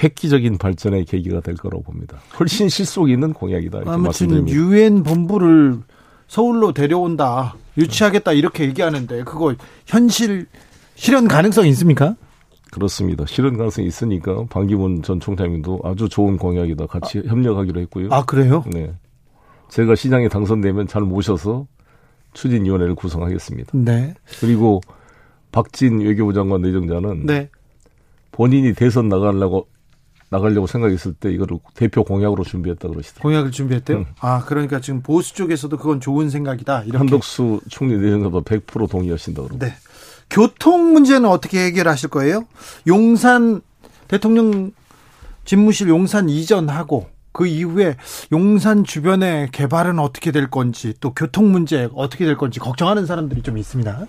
획기적인 0.00 0.58
발전의 0.58 1.04
계기가 1.04 1.40
될 1.40 1.54
거라고 1.54 1.82
봅니다. 1.82 2.18
훨씬 2.38 2.68
실속 2.68 3.10
있는 3.10 3.32
공약이다. 3.32 3.82
아무튼 3.86 4.48
유엔 4.48 5.02
본부를 5.02 5.80
서울로 6.26 6.72
데려온다, 6.72 7.54
유치하겠다 7.76 8.32
이렇게 8.32 8.64
얘기하는데 8.64 9.24
그거 9.24 9.54
현실 9.86 10.46
실현 10.94 11.28
가능성 11.28 11.66
있습니까? 11.68 12.16
그렇습니다. 12.70 13.26
실현 13.26 13.58
가능성이 13.58 13.86
있으니까 13.86 14.46
방기문 14.48 15.02
전 15.02 15.20
총장님도 15.20 15.80
아주 15.84 16.08
좋은 16.08 16.38
공약이다. 16.38 16.86
같이 16.86 17.18
아, 17.18 17.22
협력하기로 17.28 17.80
했고요. 17.82 18.08
아, 18.10 18.24
그래요? 18.24 18.64
네. 18.72 18.94
제가 19.68 19.94
시장에 19.94 20.28
당선되면 20.28 20.86
잘 20.86 21.02
모셔서 21.02 21.66
추진위원회를 22.32 22.94
구성하겠습니다. 22.94 23.72
네. 23.74 24.14
그리고 24.40 24.80
박진 25.50 26.00
외교부 26.00 26.32
장관 26.32 26.62
내정자는 26.62 27.26
네. 27.26 27.50
본인이 28.30 28.72
대선 28.72 29.10
나가려고 29.10 29.68
나가려고 30.32 30.66
생각했을 30.66 31.12
때 31.12 31.30
이거를 31.30 31.58
대표 31.74 32.04
공약으로 32.04 32.42
준비했다 32.42 32.88
그러시더라고요. 32.88 33.22
공약을 33.22 33.50
준비했대요? 33.50 33.98
응. 33.98 34.06
아, 34.18 34.42
그러니까 34.46 34.80
지금 34.80 35.02
보수 35.02 35.34
쪽에서도 35.34 35.76
그건 35.76 36.00
좋은 36.00 36.30
생각이다. 36.30 36.84
이렇게. 36.84 36.96
한덕수 36.96 37.60
총리 37.68 37.98
내정자도 37.98 38.42
100% 38.42 38.90
동의하신다 38.90 39.42
그러고. 39.42 39.58
네. 39.58 39.74
교통 40.30 40.94
문제는 40.94 41.28
어떻게 41.28 41.66
해결하실 41.66 42.08
거예요? 42.08 42.46
용산 42.86 43.60
대통령 44.08 44.72
집무실 45.44 45.90
용산 45.90 46.30
이전하고 46.30 47.08
그 47.32 47.46
이후에 47.46 47.96
용산 48.32 48.84
주변의 48.84 49.50
개발은 49.52 49.98
어떻게 49.98 50.32
될 50.32 50.50
건지 50.50 50.94
또 51.00 51.12
교통 51.12 51.52
문제 51.52 51.90
어떻게 51.94 52.24
될 52.24 52.38
건지 52.38 52.58
걱정하는 52.58 53.04
사람들이 53.04 53.42
좀 53.42 53.58
있습니다. 53.58 54.06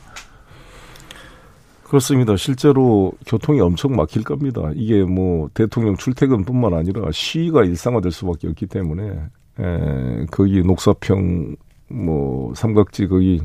그렇습니다. 1.94 2.36
실제로 2.38 3.12
교통이 3.28 3.62
엄청 3.62 3.96
막힐 3.96 4.24
겁니다. 4.24 4.72
이게 4.74 5.04
뭐 5.04 5.48
대통령 5.54 5.96
출퇴근뿐만 5.96 6.74
아니라 6.74 7.12
시위가 7.12 7.66
일상화될 7.66 8.12
수밖에 8.12 8.48
없기 8.48 8.66
때문에 8.66 9.12
에, 9.60 10.26
거기 10.32 10.64
녹사평 10.64 11.56
뭐 11.90 12.52
삼각지 12.56 13.06
거기 13.06 13.42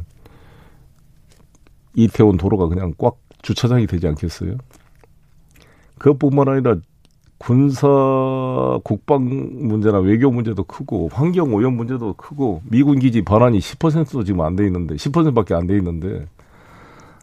이태원 1.95 2.38
도로가 2.38 2.69
그냥 2.69 2.95
꽉 2.97 3.19
주차장이 3.43 3.87
되지 3.87 4.07
않겠어요? 4.09 4.57
그것뿐만 5.99 6.49
아니라 6.49 6.76
군사 7.37 7.87
국방 8.83 9.25
문제나 9.69 9.99
외교 9.99 10.31
문제도 10.31 10.64
크고 10.64 11.11
환경 11.12 11.52
오염 11.52 11.76
문제도 11.76 12.14
크고 12.14 12.62
미군 12.64 12.99
기지 12.99 13.21
반환이 13.21 13.59
10%도 13.59 14.25
지금 14.25 14.40
안 14.40 14.57
돼 14.57 14.64
있는데 14.64 14.95
10%밖에 14.95 15.52
안 15.52 15.67
돼 15.67 15.76
있는데 15.76 16.25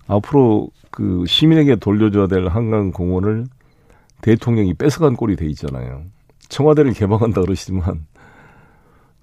앞으로 0.08 0.70
그 0.92 1.26
시민에게 1.28 1.76
돌려줘야 1.78 2.28
될 2.28 2.48
한강 2.48 2.92
공원을 2.92 3.46
대통령이 4.22 4.74
뺏어간 4.74 5.16
꼴이 5.16 5.36
돼 5.36 5.46
있잖아요. 5.48 6.04
청와대를 6.50 6.94
개방한다 6.94 7.42
그러시지만 7.42 8.06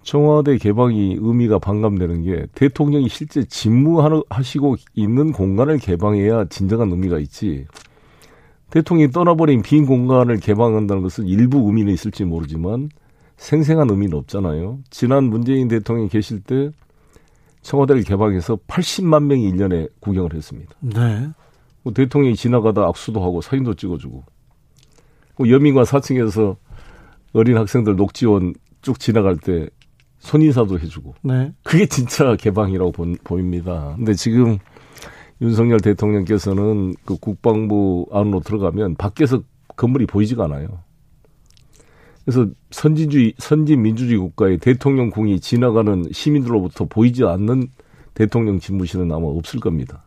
청와대 0.02 0.58
개방이 0.58 1.16
의미가 1.20 1.58
반감되는 1.60 2.22
게 2.22 2.46
대통령이 2.54 3.08
실제 3.08 3.44
집무하시고 3.44 4.76
있는 4.94 5.32
공간을 5.32 5.78
개방해야 5.78 6.46
진정한 6.46 6.90
의미가 6.90 7.18
있지. 7.20 7.66
대통령이 8.70 9.12
떠나버린 9.12 9.62
빈 9.62 9.86
공간을 9.86 10.40
개방한다는 10.40 11.02
것은 11.02 11.26
일부 11.26 11.58
의미는 11.66 11.92
있을지 11.92 12.24
모르지만 12.24 12.88
생생한 13.36 13.90
의미는 13.90 14.16
없잖아요. 14.18 14.78
지난 14.90 15.24
문재인 15.24 15.68
대통령이 15.68 16.08
계실 16.08 16.40
때 16.40 16.70
청와대를 17.62 18.02
개방해서 18.02 18.56
80만 18.66 19.24
명이 19.24 19.50
1년에 19.52 19.90
구경을 20.00 20.34
했습니다. 20.34 20.74
네. 20.80 21.28
뭐 21.82 21.92
대통령이 21.92 22.36
지나가다 22.36 22.82
악수도 22.82 23.22
하고 23.22 23.40
사진도 23.40 23.74
찍어주고 23.74 24.24
뭐 25.38 25.48
여민관 25.48 25.84
4층에서 25.84 26.56
어린 27.32 27.56
학생들 27.56 27.96
녹지원 27.96 28.54
쭉 28.82 28.98
지나갈 28.98 29.36
때 29.36 29.68
손인사도 30.18 30.78
해주고. 30.78 31.14
네. 31.22 31.52
그게 31.62 31.86
진짜 31.86 32.36
개방이라고 32.36 32.92
보, 32.92 33.12
보입니다. 33.24 33.94
근데 33.96 34.14
지금 34.14 34.58
윤석열 35.40 35.80
대통령께서는 35.80 36.94
그 37.04 37.16
국방부 37.18 38.06
안으로 38.12 38.40
들어가면 38.40 38.94
밖에서 38.96 39.42
건물이 39.76 40.06
보이지가 40.06 40.44
않아요. 40.44 40.80
그래서 42.24 42.46
선진주의, 42.70 43.34
선진민주주의 43.38 44.18
국가의 44.18 44.58
대통령 44.58 45.10
궁이 45.10 45.40
지나가는 45.40 46.04
시민들로부터 46.12 46.84
보이지 46.84 47.24
않는 47.24 47.68
대통령 48.14 48.60
집무실은 48.60 49.10
아마 49.10 49.26
없을 49.26 49.60
겁니다. 49.60 50.04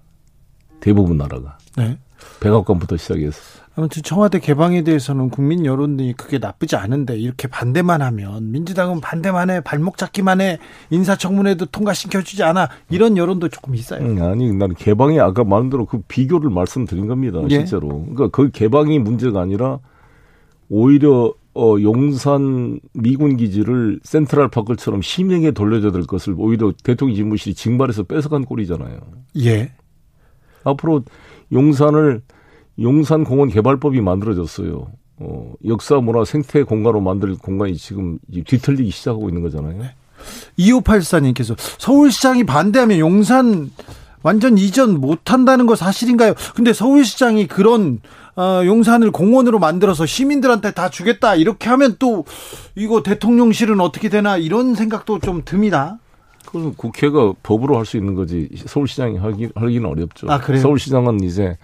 대부분 0.79 1.17
나라가. 1.17 1.57
네. 1.77 1.97
백악관부터 2.39 2.97
시작해서. 2.97 3.65
아무튼 3.77 4.03
청와대 4.03 4.39
개방에 4.39 4.83
대해서는 4.83 5.29
국민 5.29 5.65
여론이 5.65 6.13
그게 6.15 6.37
나쁘지 6.37 6.77
않은데 6.77 7.17
이렇게 7.17 7.49
반대만 7.49 8.01
하면 8.01 8.51
민주당은 8.51 9.01
반대만 9.01 9.49
해 9.49 9.59
발목 9.59 9.97
잡기만 9.97 10.39
해 10.39 10.59
인사청문회도 10.91 11.65
통과시켜주지 11.65 12.41
않아 12.43 12.69
이런 12.89 13.17
여론도 13.17 13.49
조금 13.49 13.75
있어요. 13.75 14.01
음, 14.01 14.21
아니 14.21 14.53
나는 14.53 14.75
개방이 14.75 15.19
아까 15.19 15.43
말한 15.43 15.69
대로 15.69 15.85
그 15.85 16.01
비교를 16.07 16.49
말씀드린 16.49 17.07
겁니다. 17.07 17.41
예. 17.49 17.55
실제로. 17.55 17.89
그러니까 17.89 18.29
그 18.29 18.49
개방이 18.49 18.97
문제가 18.97 19.41
아니라 19.41 19.79
오히려 20.69 21.33
어, 21.55 21.77
용산 21.81 22.79
미군 22.93 23.37
기지를 23.37 23.99
센트럴 24.03 24.49
파크처럼 24.49 25.01
시민에게 25.01 25.51
돌려줘야 25.51 25.93
될 25.93 26.03
것을 26.03 26.35
오히려 26.37 26.73
대통령 26.83 27.15
집무실이 27.15 27.55
징발해서 27.55 28.03
뺏어간 28.03 28.43
꼴이잖아요. 28.43 28.99
예. 29.45 29.71
앞으로 30.65 31.03
용산을 31.53 32.21
용산공원 32.79 33.49
개발법이 33.49 34.01
만들어졌어요. 34.01 34.87
어, 35.17 35.53
역사 35.65 35.95
문화 36.01 36.25
생태 36.25 36.63
공간으로 36.63 36.99
만들 36.99 37.37
공간이 37.37 37.77
지금 37.77 38.19
뒤틀리기 38.29 38.89
시작하고 38.89 39.29
있는 39.29 39.41
거잖아요. 39.41 39.77
네. 39.77 39.95
2584님께서 40.59 41.55
서울시장이 41.57 42.43
반대하면 42.43 42.99
용산 42.99 43.71
완전 44.25 44.57
이전 44.57 44.99
못한다는 44.99 45.67
거 45.67 45.75
사실인가요? 45.75 46.33
근데 46.55 46.73
서울시장이 46.73 47.45
그런 47.45 47.99
어, 48.35 48.63
용산을 48.65 49.11
공원으로 49.11 49.59
만들어서 49.59 50.07
시민들한테 50.07 50.71
다 50.71 50.89
주겠다 50.89 51.35
이렇게 51.35 51.69
하면 51.69 51.97
또 51.99 52.25
이거 52.73 53.03
대통령실은 53.03 53.79
어떻게 53.79 54.09
되나 54.09 54.37
이런 54.37 54.73
생각도 54.73 55.19
좀 55.19 55.43
듭니다. 55.45 55.99
그건 56.43 56.73
국회가 56.73 57.33
법으로 57.43 57.77
할 57.77 57.85
수 57.85 57.97
있는 57.97 58.15
거지 58.15 58.49
서울시장이 58.65 59.17
하기, 59.17 59.49
하기는 59.53 59.87
어렵죠. 59.87 60.25
아, 60.27 60.39
그래요? 60.39 60.59
서울시장은 60.59 61.23
이제 61.23 61.55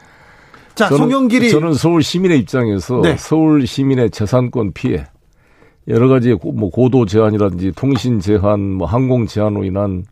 자, 0.75 0.87
저는, 0.87 1.09
송영길이 1.09 1.49
저는 1.49 1.73
서울 1.73 2.03
시민의 2.03 2.37
입장에서 2.41 3.01
네. 3.01 3.17
서울 3.17 3.65
시민의 3.65 4.11
재산권 4.11 4.73
피해 4.73 5.07
여러 5.87 6.07
가지 6.07 6.37
뭐 6.43 6.69
고도 6.69 7.07
제한이라든지 7.07 7.71
통신 7.75 8.19
제한, 8.19 8.59
뭐 8.59 8.85
항공 8.85 9.25
제한으로 9.25 9.63
인한 9.63 10.05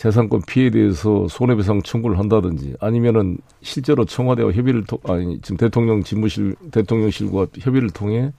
재산권 0.00 0.40
피해에 0.46 0.70
대해서 0.70 1.28
손해배상 1.28 1.82
청구를 1.82 2.18
한다든지 2.18 2.74
아니면은 2.80 3.36
실제로 3.60 4.06
청와대와 4.06 4.52
협의를 4.52 4.84
통 4.84 4.98
아니 5.04 5.38
지금 5.42 5.58
대통령 5.58 6.02
집무실 6.02 6.56
대통령실과 6.70 7.48
협의를 7.58 7.90
통해 7.90 8.32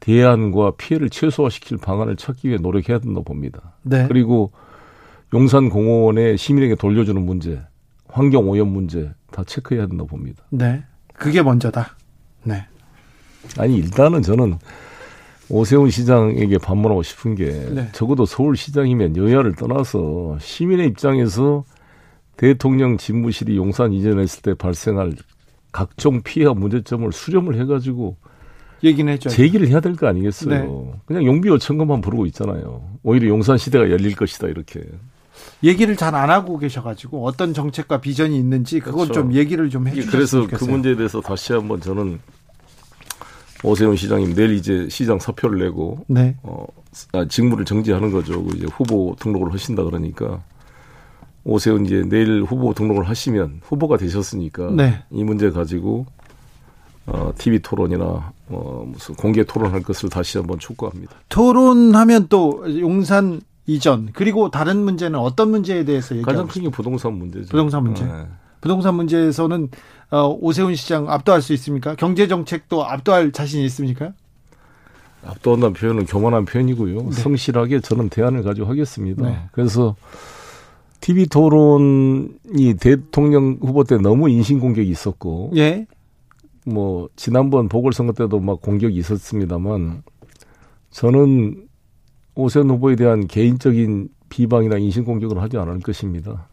대안과 0.00 0.72
피해를 0.72 1.08
최소화시킬 1.08 1.78
방안을 1.78 2.16
찾기 2.16 2.48
위해 2.48 2.58
노력해야 2.60 2.98
된다고 2.98 3.24
봅니다. 3.24 3.72
네. 3.80 4.04
그리고 4.06 4.52
용산 5.32 5.70
공원에 5.70 6.36
시민에게 6.36 6.74
돌려주는 6.74 7.24
문제, 7.24 7.62
환경 8.08 8.50
오염 8.50 8.68
문제, 8.68 9.14
다 9.30 9.44
체크해야 9.44 9.86
된다고 9.86 10.08
봅니다. 10.08 10.42
네. 10.50 10.84
그게 11.14 11.40
먼저다. 11.40 11.96
네. 12.44 12.66
아니, 13.56 13.78
일단은 13.78 14.20
저는 14.20 14.58
오세훈 15.48 15.90
시장에게 15.90 16.58
반문하고 16.58 17.02
싶은 17.02 17.34
게 17.34 17.46
네. 17.70 17.88
적어도 17.92 18.24
서울시장이면 18.24 19.16
여야를 19.16 19.54
떠나서 19.54 20.38
시민의 20.40 20.88
입장에서 20.88 21.64
대통령 22.36 22.96
집무실이 22.96 23.56
용산 23.56 23.92
이전했을 23.92 24.42
때 24.42 24.54
발생할 24.54 25.12
각종 25.70 26.22
피해와 26.22 26.54
문제점을 26.54 27.10
수렴을 27.12 27.58
해가지고 27.60 28.16
얘기는 28.84 29.10
했죠. 29.12 29.28
제기를 29.30 29.68
해야 29.68 29.80
될 29.80 29.94
거 29.94 30.08
아니겠어요. 30.08 30.50
네. 30.50 31.00
그냥 31.06 31.24
용비 31.24 31.48
요청금만 31.48 32.00
부르고 32.00 32.26
있잖아요. 32.26 32.82
오히려 33.02 33.28
용산 33.28 33.56
시대가 33.58 33.88
열릴 33.90 34.16
것이다 34.16 34.48
이렇게. 34.48 34.82
얘기를 35.62 35.96
잘 35.96 36.14
안 36.14 36.30
하고 36.30 36.58
계셔가지고 36.58 37.24
어떤 37.24 37.54
정책과 37.54 38.00
비전이 38.00 38.36
있는지 38.36 38.80
그건 38.80 39.04
그렇죠. 39.04 39.12
좀 39.14 39.32
얘기를 39.34 39.70
좀 39.70 39.86
해주셨으면 39.86 40.12
그래서 40.12 40.40
좋겠어요. 40.42 40.66
그 40.66 40.72
문제에 40.72 40.96
대해서 40.96 41.20
다시 41.20 41.52
한번 41.52 41.80
저는 41.80 42.18
오세훈 43.62 43.96
시장님 43.96 44.34
내일 44.34 44.52
이제 44.54 44.88
시장 44.90 45.18
사표를 45.18 45.58
내고 45.60 46.04
네. 46.08 46.36
어, 46.42 46.66
아, 47.12 47.24
직무를 47.26 47.64
정지하는 47.64 48.10
거죠. 48.10 48.42
그 48.44 48.56
이제 48.56 48.66
후보 48.66 49.14
등록을 49.20 49.52
하신다 49.52 49.84
그러니까 49.84 50.42
오세훈 51.44 51.86
이제 51.86 52.02
내일 52.08 52.42
후보 52.42 52.72
등록을 52.74 53.08
하시면 53.08 53.60
후보가 53.64 53.96
되셨으니까 53.98 54.70
네. 54.72 55.02
이 55.10 55.24
문제 55.24 55.50
가지고 55.50 56.06
어, 57.06 57.32
TV 57.36 57.58
토론이나 57.60 58.32
어, 58.48 58.84
무슨 58.86 59.14
공개 59.16 59.44
토론할 59.44 59.82
것을 59.82 60.08
다시 60.08 60.38
한번 60.38 60.58
촉구합니다. 60.58 61.12
토론하면 61.28 62.26
또 62.28 62.64
용산 62.80 63.40
이전 63.66 64.08
그리고 64.12 64.50
다른 64.50 64.78
문제는 64.78 65.18
어떤 65.18 65.50
문제에 65.50 65.84
대해서 65.84 66.14
얘기하고 66.16 66.30
가장 66.32 66.46
큰 66.48 66.62
게 66.62 66.68
부동산 66.68 67.14
문제죠. 67.14 67.48
부동산 67.48 67.84
문제. 67.84 68.04
네. 68.04 68.26
부동산 68.60 68.94
문제에서는 68.94 69.64
어, 69.64 69.68
오세훈 70.12 70.74
시장 70.74 71.08
압도할 71.10 71.40
수 71.40 71.52
있습니까? 71.54 71.94
경제 71.94 72.28
정책도 72.28 72.84
압도할 72.84 73.32
자신이 73.32 73.64
있습니까? 73.66 74.12
압도한다는 75.24 75.72
표현은 75.72 76.06
교만한 76.06 76.44
표현이고요. 76.44 77.02
네. 77.02 77.12
성실하게 77.12 77.80
저는 77.80 78.08
대안을 78.08 78.42
가지고 78.42 78.66
하겠습니다. 78.68 79.24
네. 79.24 79.38
그래서 79.52 79.96
TV 81.00 81.26
토론이 81.26 82.74
대통령 82.80 83.58
후보 83.60 83.84
때 83.84 83.96
너무 83.96 84.28
인신 84.28 84.60
공격이 84.60 84.88
있었고, 84.88 85.52
예. 85.56 85.86
뭐 86.64 87.08
지난번 87.16 87.68
보궐선거 87.68 88.12
때도 88.12 88.38
막 88.40 88.60
공격이 88.60 88.94
있었습니다만 88.96 90.02
저는 90.90 91.66
오세훈 92.34 92.70
후보에 92.70 92.96
대한 92.96 93.26
개인적인 93.26 94.08
비방이나 94.28 94.78
인신 94.78 95.04
공격을 95.04 95.40
하지 95.40 95.58
않을 95.58 95.80
것입니다. 95.80 96.48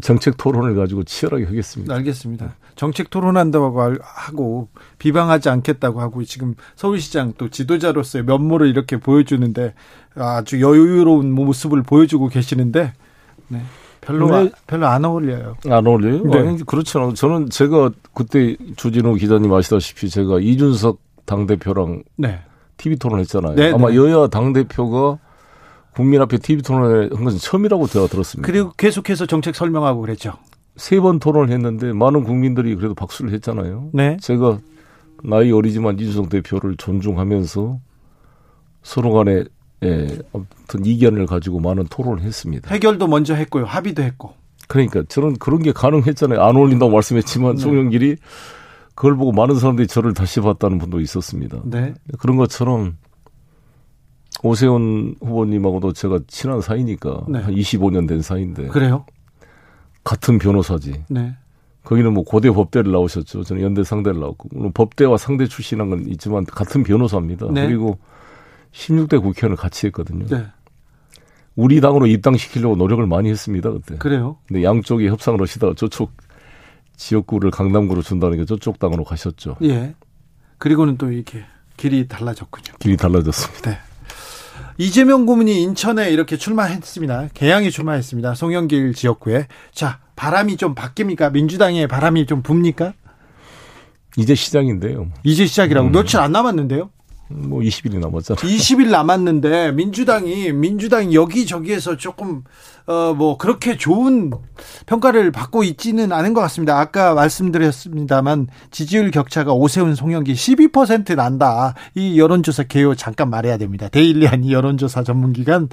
정책 0.00 0.36
토론을 0.36 0.74
가지고 0.74 1.04
치열하게 1.04 1.44
하겠습니다. 1.44 1.94
알겠습니다. 1.94 2.54
정책 2.76 3.10
토론한다고 3.10 3.78
하고 4.00 4.68
비방하지 4.98 5.48
않겠다고 5.48 6.00
하고 6.00 6.24
지금 6.24 6.54
서울시장 6.76 7.34
또 7.36 7.50
지도자로서의 7.50 8.24
면모를 8.24 8.68
이렇게 8.68 8.96
보여주는데 8.96 9.74
아주 10.14 10.60
여유로운 10.60 11.32
모습을 11.32 11.82
보여주고 11.82 12.28
계시는데 12.28 12.92
네. 13.48 13.62
별로 14.00 14.30
네. 14.30 14.50
아, 14.52 14.56
별로 14.66 14.86
안 14.86 15.04
어울려요. 15.04 15.56
안 15.68 15.86
어울려요? 15.86 16.24
네. 16.24 16.38
아니, 16.38 16.64
그렇죠. 16.64 17.12
저는 17.14 17.50
제가 17.50 17.90
그때 18.14 18.56
주진우 18.76 19.14
기자님 19.14 19.52
아시다시피 19.52 20.08
제가 20.08 20.40
이준석 20.40 20.98
당 21.24 21.46
대표랑 21.46 22.02
네. 22.16 22.40
TV 22.78 22.96
토론했잖아요. 22.98 23.54
네, 23.54 23.72
아마 23.72 23.90
네. 23.90 23.96
여야 23.96 24.26
당 24.26 24.52
대표가 24.52 25.18
국민 25.94 26.20
앞에 26.22 26.38
TV 26.38 26.62
토론을 26.62 27.10
한 27.14 27.24
것은 27.24 27.38
처음이라고 27.38 27.86
제가 27.86 28.06
들었습니다. 28.06 28.46
그리고 28.46 28.72
계속해서 28.76 29.26
정책 29.26 29.54
설명하고 29.54 30.00
그랬죠. 30.00 30.34
세 30.76 31.00
번 31.00 31.18
토론을 31.18 31.50
했는데 31.52 31.92
많은 31.92 32.24
국민들이 32.24 32.74
그래도 32.74 32.94
박수를 32.94 33.30
했잖아요. 33.32 33.90
네. 33.92 34.16
제가 34.20 34.58
나이 35.22 35.52
어리지만 35.52 35.98
이준석 35.98 36.30
대표를 36.30 36.76
존중하면서 36.78 37.78
서로 38.82 39.12
간에 39.12 39.44
예, 39.84 40.18
아무튼 40.32 40.84
이견을 40.86 41.26
가지고 41.26 41.60
많은 41.60 41.86
토론을 41.90 42.22
했습니다. 42.22 42.70
해결도 42.72 43.06
먼저 43.08 43.34
했고요. 43.34 43.64
합의도 43.64 44.02
했고. 44.02 44.32
그러니까 44.68 45.02
저는 45.08 45.34
그런 45.38 45.62
게 45.62 45.72
가능했잖아요. 45.72 46.40
안 46.40 46.56
어울린다고 46.56 46.90
말씀했지만 46.92 47.56
네. 47.56 47.60
송영길이 47.62 48.16
그걸 48.94 49.16
보고 49.16 49.32
많은 49.32 49.56
사람들이 49.56 49.88
저를 49.88 50.14
다시 50.14 50.40
봤다는 50.40 50.78
분도 50.78 51.00
있었습니다. 51.00 51.60
네. 51.64 51.94
그런 52.18 52.36
것처럼 52.36 52.96
오세훈 54.42 55.16
후보님하고도 55.20 55.92
제가 55.92 56.20
친한 56.26 56.60
사이니까 56.60 57.24
네. 57.28 57.40
한 57.40 57.54
25년 57.54 58.08
된 58.08 58.22
사이인데. 58.22 58.68
그래요? 58.68 59.06
같은 60.04 60.38
변호사지. 60.38 61.04
네. 61.08 61.34
거기는 61.84 62.12
뭐 62.12 62.24
고대 62.24 62.50
법대를 62.50 62.92
나오셨죠. 62.92 63.44
저는 63.44 63.62
연대 63.62 63.82
상대를 63.82 64.20
나왔고 64.20 64.48
물론 64.52 64.72
법대와 64.72 65.16
상대 65.16 65.46
출신한 65.46 65.90
건 65.90 66.06
있지만 66.08 66.44
같은 66.44 66.82
변호사입니다. 66.82 67.48
네. 67.52 67.66
그리고 67.66 67.98
16대 68.72 69.20
국회의원을 69.20 69.56
같이 69.56 69.86
했거든요. 69.86 70.26
네. 70.26 70.46
우리 71.54 71.80
당으로 71.80 72.06
입당시키려고 72.06 72.76
노력을 72.76 73.04
많이 73.06 73.30
했습니다 73.30 73.70
그때. 73.70 73.96
그래요? 73.96 74.38
근데 74.46 74.62
양쪽이 74.62 75.08
협상을 75.08 75.40
하시다가 75.40 75.74
저쪽 75.76 76.12
지역구를 76.96 77.50
강남구로 77.50 78.02
준다는 78.02 78.38
게 78.38 78.44
저쪽 78.44 78.78
당으로 78.78 79.04
가셨죠. 79.04 79.56
예. 79.62 79.94
그리고는 80.58 80.96
또 80.96 81.10
이렇게 81.10 81.44
길이 81.76 82.06
달라졌군요. 82.06 82.76
길이 82.78 82.96
달라졌습니다. 82.96 83.70
네. 83.70 83.78
이재명 84.82 85.26
고문이 85.26 85.62
인천에 85.62 86.10
이렇게 86.10 86.36
출마했습니다. 86.36 87.28
개항에 87.34 87.70
출마했습니다. 87.70 88.34
송영길 88.34 88.94
지역구에. 88.94 89.46
자, 89.70 90.00
바람이 90.16 90.56
좀 90.56 90.74
바뀝니까? 90.74 91.30
민주당의 91.30 91.86
바람이 91.86 92.26
좀 92.26 92.42
붑니까? 92.42 92.92
이제 94.16 94.34
시작인데요. 94.34 95.06
이제 95.22 95.46
시작이라고 95.46 95.86
음. 95.86 95.92
며칠 95.92 96.18
안 96.18 96.32
남았는데요? 96.32 96.90
뭐 97.34 97.60
20일이 97.60 97.98
남았잖아요. 97.98 98.42
20일 98.42 98.90
남았는데 98.90 99.72
민주당이 99.72 100.52
민주당이 100.52 101.14
여기저기에서 101.14 101.96
조금 101.96 102.42
어 102.86 103.12
뭐 103.12 103.36
그렇게 103.36 103.76
좋은 103.76 104.32
평가를 104.86 105.30
받고 105.30 105.62
있지는 105.64 106.12
않은 106.12 106.34
것 106.34 106.40
같습니다. 106.42 106.80
아까 106.80 107.14
말씀드렸습니다만 107.14 108.48
지지율 108.70 109.10
격차가 109.10 109.52
오세훈 109.52 109.94
송영기 109.94 110.32
12% 110.32 111.14
난다. 111.14 111.74
이 111.94 112.18
여론조사 112.18 112.64
개요 112.64 112.94
잠깐 112.94 113.30
말해야 113.30 113.58
됩니다. 113.58 113.88
데일리한 113.88 114.44
이 114.44 114.52
여론조사 114.52 115.04
전문기관 115.04 115.68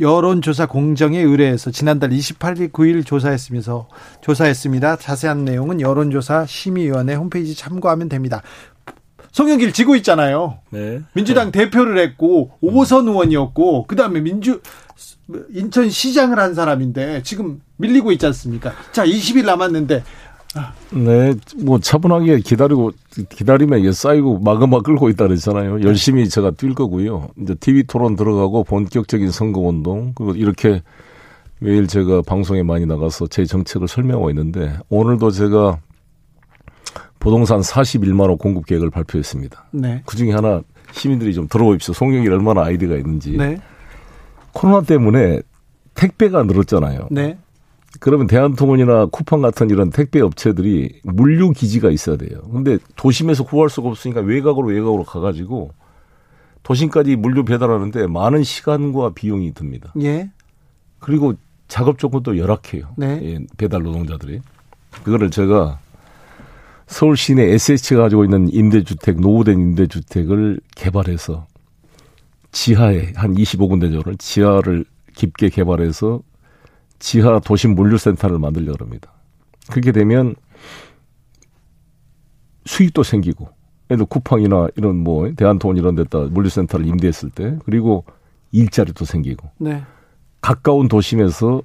여론조사 0.00 0.66
공정에 0.66 1.20
의뢰해서 1.20 1.70
지난달 1.70 2.10
28일 2.10 2.72
9일 2.72 3.06
조사했으면서 3.06 3.88
조사했습니다. 4.20 4.96
자세한 4.96 5.44
내용은 5.44 5.80
여론조사 5.80 6.46
심의위원회 6.46 7.14
홈페이지 7.14 7.54
참고하면 7.54 8.08
됩니다. 8.08 8.42
송영길 9.34 9.72
지고 9.72 9.96
있잖아요. 9.96 10.58
네. 10.70 11.02
민주당 11.12 11.50
네. 11.50 11.64
대표를 11.64 11.98
했고 11.98 12.52
오선 12.60 13.08
의원이었고 13.08 13.86
그다음에 13.88 14.20
민주 14.20 14.60
인천 15.52 15.90
시장을 15.90 16.38
한 16.38 16.54
사람인데 16.54 17.24
지금 17.24 17.60
밀리고 17.76 18.12
있지 18.12 18.26
않습니까? 18.26 18.72
자, 18.92 19.04
20일 19.04 19.44
남았는데 19.44 20.04
네, 20.92 21.34
뭐 21.64 21.80
차분하게 21.80 22.38
기다리고 22.40 22.92
기다리면 23.28 23.92
쌓이고 23.92 24.38
마그마 24.38 24.82
끌고 24.82 25.08
있다 25.08 25.26
그랬잖아요. 25.26 25.82
열심히 25.82 26.28
제가 26.28 26.52
뛸 26.52 26.72
거고요. 26.72 27.30
이제 27.42 27.56
TV 27.56 27.82
토론 27.88 28.14
들어가고 28.14 28.62
본격적인 28.62 29.32
선거 29.32 29.58
운동 29.62 30.12
그리고 30.14 30.34
이렇게 30.36 30.80
매일 31.58 31.88
제가 31.88 32.22
방송에 32.22 32.62
많이 32.62 32.86
나가서 32.86 33.26
제 33.26 33.44
정책을 33.44 33.88
설명하고 33.88 34.30
있는데 34.30 34.78
오늘도 34.90 35.32
제가 35.32 35.80
부동산 37.24 37.60
41만 37.60 38.28
호 38.28 38.36
공급 38.36 38.66
계획을 38.66 38.90
발표했습니다. 38.90 39.64
네. 39.70 40.02
그 40.04 40.14
중에 40.14 40.32
하나 40.32 40.60
시민들이 40.92 41.32
좀 41.32 41.48
들어보십시오. 41.48 41.94
송영이 41.94 42.28
얼마나 42.28 42.62
아이디가 42.64 42.96
있는지. 42.96 43.38
네. 43.38 43.56
코로나 44.52 44.82
때문에 44.82 45.40
택배가 45.94 46.42
늘었잖아요. 46.42 47.08
네. 47.10 47.38
그러면 47.98 48.26
대한통운이나 48.26 49.06
쿠팡 49.06 49.40
같은 49.40 49.70
이런 49.70 49.88
택배 49.88 50.20
업체들이 50.20 51.00
물류 51.02 51.52
기지가 51.52 51.90
있어야 51.90 52.16
돼요. 52.16 52.42
근데 52.52 52.76
도심에서 52.96 53.44
구할 53.44 53.70
수가 53.70 53.88
없으니까 53.88 54.20
외곽으로 54.20 54.68
외곽으로 54.68 55.04
가가지고 55.04 55.70
도심까지 56.62 57.16
물류 57.16 57.46
배달하는데 57.46 58.06
많은 58.06 58.42
시간과 58.42 59.12
비용이 59.14 59.54
듭니다. 59.54 59.94
예. 60.02 60.30
그리고 60.98 61.32
작업 61.68 61.98
조건도 61.98 62.36
열악해요. 62.36 62.88
네. 62.98 63.18
예, 63.22 63.38
배달 63.56 63.82
노동자들이. 63.82 64.42
그거를 65.04 65.30
제가 65.30 65.78
서울 66.86 67.16
시내 67.16 67.42
SH가 67.44 68.02
가지고 68.02 68.24
있는 68.24 68.48
임대주택, 68.52 69.20
노후된 69.20 69.58
임대주택을 69.58 70.60
개발해서 70.74 71.46
지하에 72.52 73.12
한 73.16 73.34
25군데 73.34 73.90
정도를 73.92 74.16
지하를 74.18 74.84
깊게 75.14 75.48
개발해서 75.48 76.22
지하 76.98 77.38
도심 77.40 77.74
물류센터를 77.74 78.38
만들려고 78.38 78.84
합니다. 78.84 79.12
그렇게 79.70 79.92
되면 79.92 80.34
수익도 82.66 83.02
생기고, 83.02 83.48
예를 83.90 84.06
쿠팡이나 84.06 84.68
이런 84.76 84.96
뭐 84.96 85.30
대한통운 85.34 85.76
이런 85.76 85.94
데다 85.94 86.20
물류센터를 86.20 86.86
임대했을 86.86 87.30
때 87.30 87.58
그리고 87.64 88.04
일자리도 88.52 89.04
생기고 89.04 89.50
네. 89.58 89.82
가까운 90.40 90.88
도심에서 90.88 91.62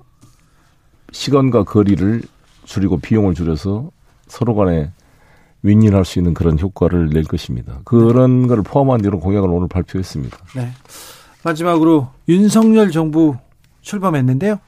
시간과 1.11 1.63
거리를 1.63 2.21
줄이고 2.65 2.97
비용을 2.97 3.33
줄여서 3.35 3.91
서로 4.27 4.55
간에 4.55 4.91
윈윈할 5.63 6.05
수 6.05 6.19
있는 6.19 6.33
그런 6.33 6.57
효과를 6.59 7.09
낼 7.09 7.23
것입니다. 7.23 7.81
그런 7.83 8.47
걸 8.47 8.61
포함한 8.61 9.01
이런 9.01 9.19
공약을 9.19 9.49
오늘 9.49 9.67
발표했습니다. 9.67 10.37
네. 10.55 10.69
마지막으로 11.43 12.09
윤석열 12.27 12.91
정부 12.91 13.35
출범했는데요. 13.81 14.59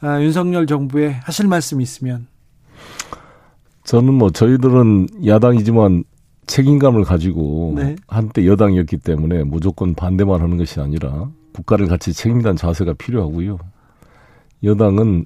아, 0.00 0.22
윤석열 0.22 0.66
정부에 0.66 1.20
하실 1.22 1.48
말씀 1.48 1.80
있으면 1.80 2.26
저는 3.84 4.14
뭐 4.14 4.30
저희들은 4.30 5.26
야당이지만 5.26 6.04
책임감을 6.46 7.04
가지고 7.04 7.74
네. 7.76 7.96
한때 8.06 8.46
여당이었기 8.46 8.98
때문에 8.98 9.44
무조건 9.44 9.94
반대만 9.94 10.40
하는 10.40 10.56
것이 10.56 10.80
아니라 10.80 11.30
국가를 11.52 11.88
같이 11.88 12.12
책임다는 12.12 12.56
자세가 12.56 12.94
필요하고요. 12.94 13.58
여당은 14.62 15.24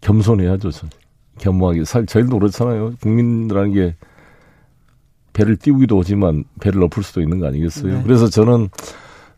겸손해야죠. 0.00 0.70
저는. 0.70 1.01
겸허하게 1.38 1.84
살 1.84 2.06
저희도 2.06 2.38
그렇잖아요. 2.38 2.94
국민들라는 3.00 3.72
게 3.72 3.96
배를 5.32 5.56
띄우기도 5.56 5.98
하지만 5.98 6.44
배를 6.60 6.82
엎을 6.84 7.02
수도 7.02 7.20
있는 7.20 7.38
거 7.38 7.46
아니겠어요? 7.46 7.98
네. 7.98 8.02
그래서 8.02 8.28
저는 8.28 8.68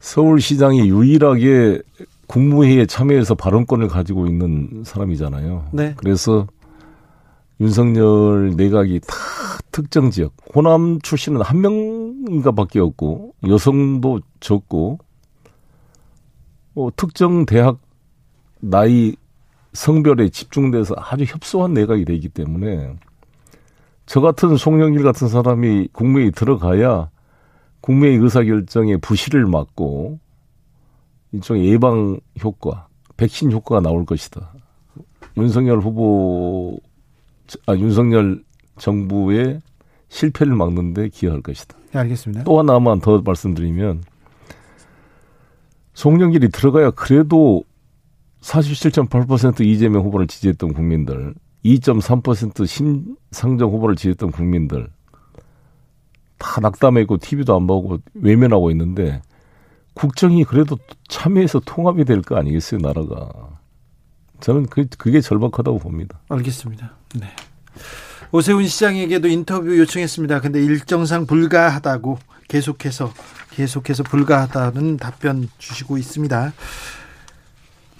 서울시장이 0.00 0.88
유일하게 0.88 1.80
국무회의에 2.26 2.86
참여해서 2.86 3.34
발언권을 3.34 3.88
가지고 3.88 4.26
있는 4.26 4.82
사람이잖아요. 4.84 5.68
네. 5.72 5.94
그래서 5.96 6.46
윤석열 7.60 8.54
내각이 8.56 9.00
다 9.00 9.14
특정 9.70 10.10
지역, 10.10 10.34
호남 10.54 11.00
출신은 11.00 11.42
한 11.42 11.60
명인가 11.60 12.52
밖에 12.52 12.80
없고, 12.80 13.34
여성도 13.48 14.20
적고, 14.40 14.98
뭐 16.74 16.90
특정 16.96 17.46
대학 17.46 17.78
나이 18.60 19.16
성별에 19.74 20.28
집중돼서 20.30 20.94
아주 20.96 21.24
협소한 21.24 21.74
내각이 21.74 22.04
되기 22.04 22.28
때문에 22.28 22.94
저 24.06 24.20
같은 24.20 24.56
송영길 24.56 25.02
같은 25.02 25.28
사람이 25.28 25.88
국무회의 25.92 26.30
들어가야 26.30 27.10
국무회의 27.80 28.16
의사결정에 28.18 28.96
부실을 28.98 29.46
막고 29.46 30.18
일종의 31.32 31.66
예방 31.66 32.18
효과, 32.42 32.86
백신 33.16 33.50
효과가 33.50 33.80
나올 33.80 34.06
것이다. 34.06 34.52
윤석열 35.36 35.80
후보, 35.80 36.78
아, 37.66 37.74
윤석열 37.74 38.42
정부의 38.78 39.60
실패를 40.08 40.54
막는데 40.54 41.08
기여할 41.08 41.42
것이다. 41.42 41.76
네, 41.92 41.98
알겠습니다. 41.98 42.44
또 42.44 42.58
하나만 42.60 43.00
더 43.00 43.20
말씀드리면 43.20 44.04
송영길이 45.94 46.50
들어가야 46.50 46.92
그래도 46.92 47.64
47.8% 48.44 49.60
이재명 49.62 50.04
후보를 50.04 50.26
지지했던 50.26 50.74
국민들, 50.74 51.34
2.3% 51.64 52.66
심상정 52.66 53.70
후보를 53.70 53.96
지지했던 53.96 54.30
국민들, 54.32 54.88
다 56.36 56.60
낙담해 56.60 57.02
있고 57.02 57.16
TV도 57.16 57.56
안 57.56 57.66
보고 57.66 57.98
외면하고 58.12 58.70
있는데, 58.70 59.22
국정이 59.94 60.44
그래도 60.44 60.76
참여해서 61.08 61.60
통합이 61.64 62.04
될 62.04 62.20
거 62.20 62.36
아니겠어요, 62.36 62.80
나라가. 62.80 63.28
저는 64.40 64.66
그, 64.66 64.86
그게 64.98 65.20
절박하다고 65.20 65.78
봅니다. 65.78 66.20
알겠습니다. 66.28 66.92
네. 67.14 67.28
오세훈 68.30 68.66
시장에게도 68.66 69.28
인터뷰 69.28 69.78
요청했습니다. 69.78 70.40
근데 70.40 70.62
일정상 70.62 71.24
불가하다고 71.26 72.18
계속해서, 72.48 73.12
계속해서 73.52 74.02
불가하다는 74.02 74.98
답변 74.98 75.48
주시고 75.58 75.96
있습니다. 75.96 76.52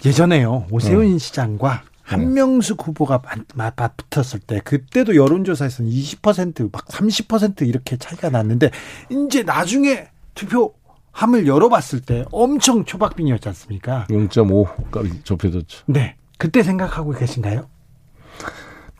예전에요 0.03 0.67
오세훈 0.71 1.13
네. 1.13 1.17
시장과 1.17 1.83
한명숙 2.05 2.87
후보가 2.87 3.21
맞붙었을 3.55 4.39
때 4.41 4.61
그때도 4.63 5.15
여론조사에서는 5.15 5.89
20%막 5.89 6.85
30% 6.85 7.67
이렇게 7.67 7.97
차이가 7.97 8.29
났는데 8.29 8.69
이제 9.09 9.41
나중에 9.41 10.07
투표함을 10.35 11.47
열어봤을 11.47 12.01
때 12.01 12.23
엄청 12.31 12.85
초박빙이었지 12.85 13.47
않습니까? 13.49 14.05
0.5까지 14.09 15.25
좁혀졌죠. 15.25 15.83
네. 15.87 16.15
그때 16.37 16.61
생각하고 16.61 17.11
계신가요? 17.11 17.67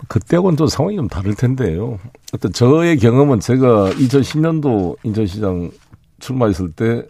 그때하고는 0.07 0.55
또 0.55 0.67
상황이 0.67 0.95
좀 0.95 1.07
다를 1.07 1.35
텐데요. 1.35 1.99
어떤 2.33 2.51
저의 2.53 2.97
경험은 2.97 3.39
제가 3.39 3.91
2010년도 3.91 4.97
인천시장 5.03 5.71
출마했을 6.19 6.71
때 6.71 7.03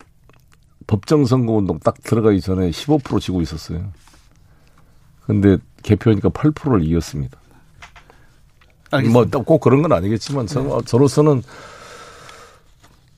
법정 0.88 1.26
선거운동 1.26 1.80
딱 1.80 2.02
들어가기 2.04 2.42
전에 2.42 2.70
15% 2.70 3.20
지고 3.20 3.42
있었어요. 3.42 3.92
근데 5.26 5.58
개표하니까 5.84 6.30
8%를 6.30 6.84
이겼습니다. 6.84 7.40
뭐꼭 9.12 9.60
그런 9.62 9.82
건 9.82 9.92
아니겠지만 9.92 10.48
저, 10.48 10.62
네. 10.62 10.70
저로서는 10.86 11.42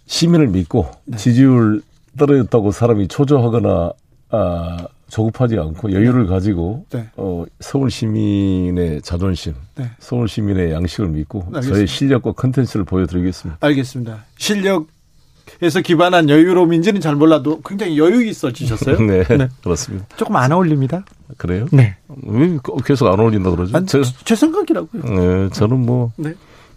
시민을 0.06 0.48
믿고 0.48 0.90
네. 1.06 1.18
지지율 1.18 1.82
떨어졌다고 2.18 2.72
사람이 2.72 3.10
초조하거나 3.10 3.92
아, 4.30 4.88
조급하지 5.10 5.58
않고 5.58 5.92
여유를 5.92 6.24
네. 6.24 6.30
가지고 6.30 6.86
네. 6.90 7.10
어, 7.16 7.46
서울 7.60 7.92
시민의 7.92 9.02
자존심, 9.02 9.54
네. 9.76 9.90
서울 10.00 10.28
시민의 10.28 10.72
양식을 10.72 11.10
믿고 11.10 11.44
알겠습니다. 11.48 11.74
저의 11.76 11.88
실력과 11.88 12.32
컨텐츠를 12.34 12.86
보여드리겠습니다. 12.86 13.58
알겠습니다. 13.66 14.26
실력 14.38 14.88
에서 15.62 15.82
기반한 15.82 16.30
여유로움인지는 16.30 17.02
잘 17.02 17.16
몰라도 17.16 17.62
굉장히 17.62 17.98
여유 17.98 18.24
있어지셨어요. 18.26 19.00
네, 19.06 19.24
네, 19.24 19.50
그렇습니다. 19.64 20.06
조금 20.16 20.36
안 20.36 20.52
어울립니다. 20.52 21.04
그래요? 21.38 21.66
네. 21.72 21.96
왜 22.24 22.58
계속 22.86 23.08
안 23.08 23.20
어울린다 23.20 23.50
그러죠? 23.52 23.86
제, 23.86 24.02
제 24.24 24.36
생각이라고요. 24.36 25.04
네, 25.04 25.50
저는 25.50 25.86
뭐 25.86 26.12
네. 26.16 26.34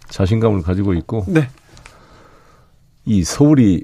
자신감을 0.09 0.63
가지고 0.63 0.93
있고 0.93 1.25
네. 1.27 1.47
이 3.05 3.23
서울이 3.23 3.83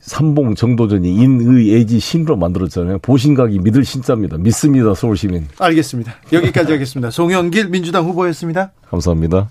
삼봉 0.00 0.54
정도전이 0.54 1.14
인의 1.14 1.74
애지 1.74 1.98
신으로 1.98 2.36
만들었잖아요. 2.36 3.00
보신각이 3.00 3.58
믿을 3.58 3.84
신자입니다. 3.84 4.38
믿습니다. 4.38 4.94
서울 4.94 5.16
시민. 5.16 5.48
알겠습니다. 5.58 6.14
여기까지 6.32 6.72
하겠습니다. 6.72 7.10
송영길 7.10 7.68
민주당 7.70 8.04
후보였습니다. 8.04 8.70
감사합니다. 8.88 9.50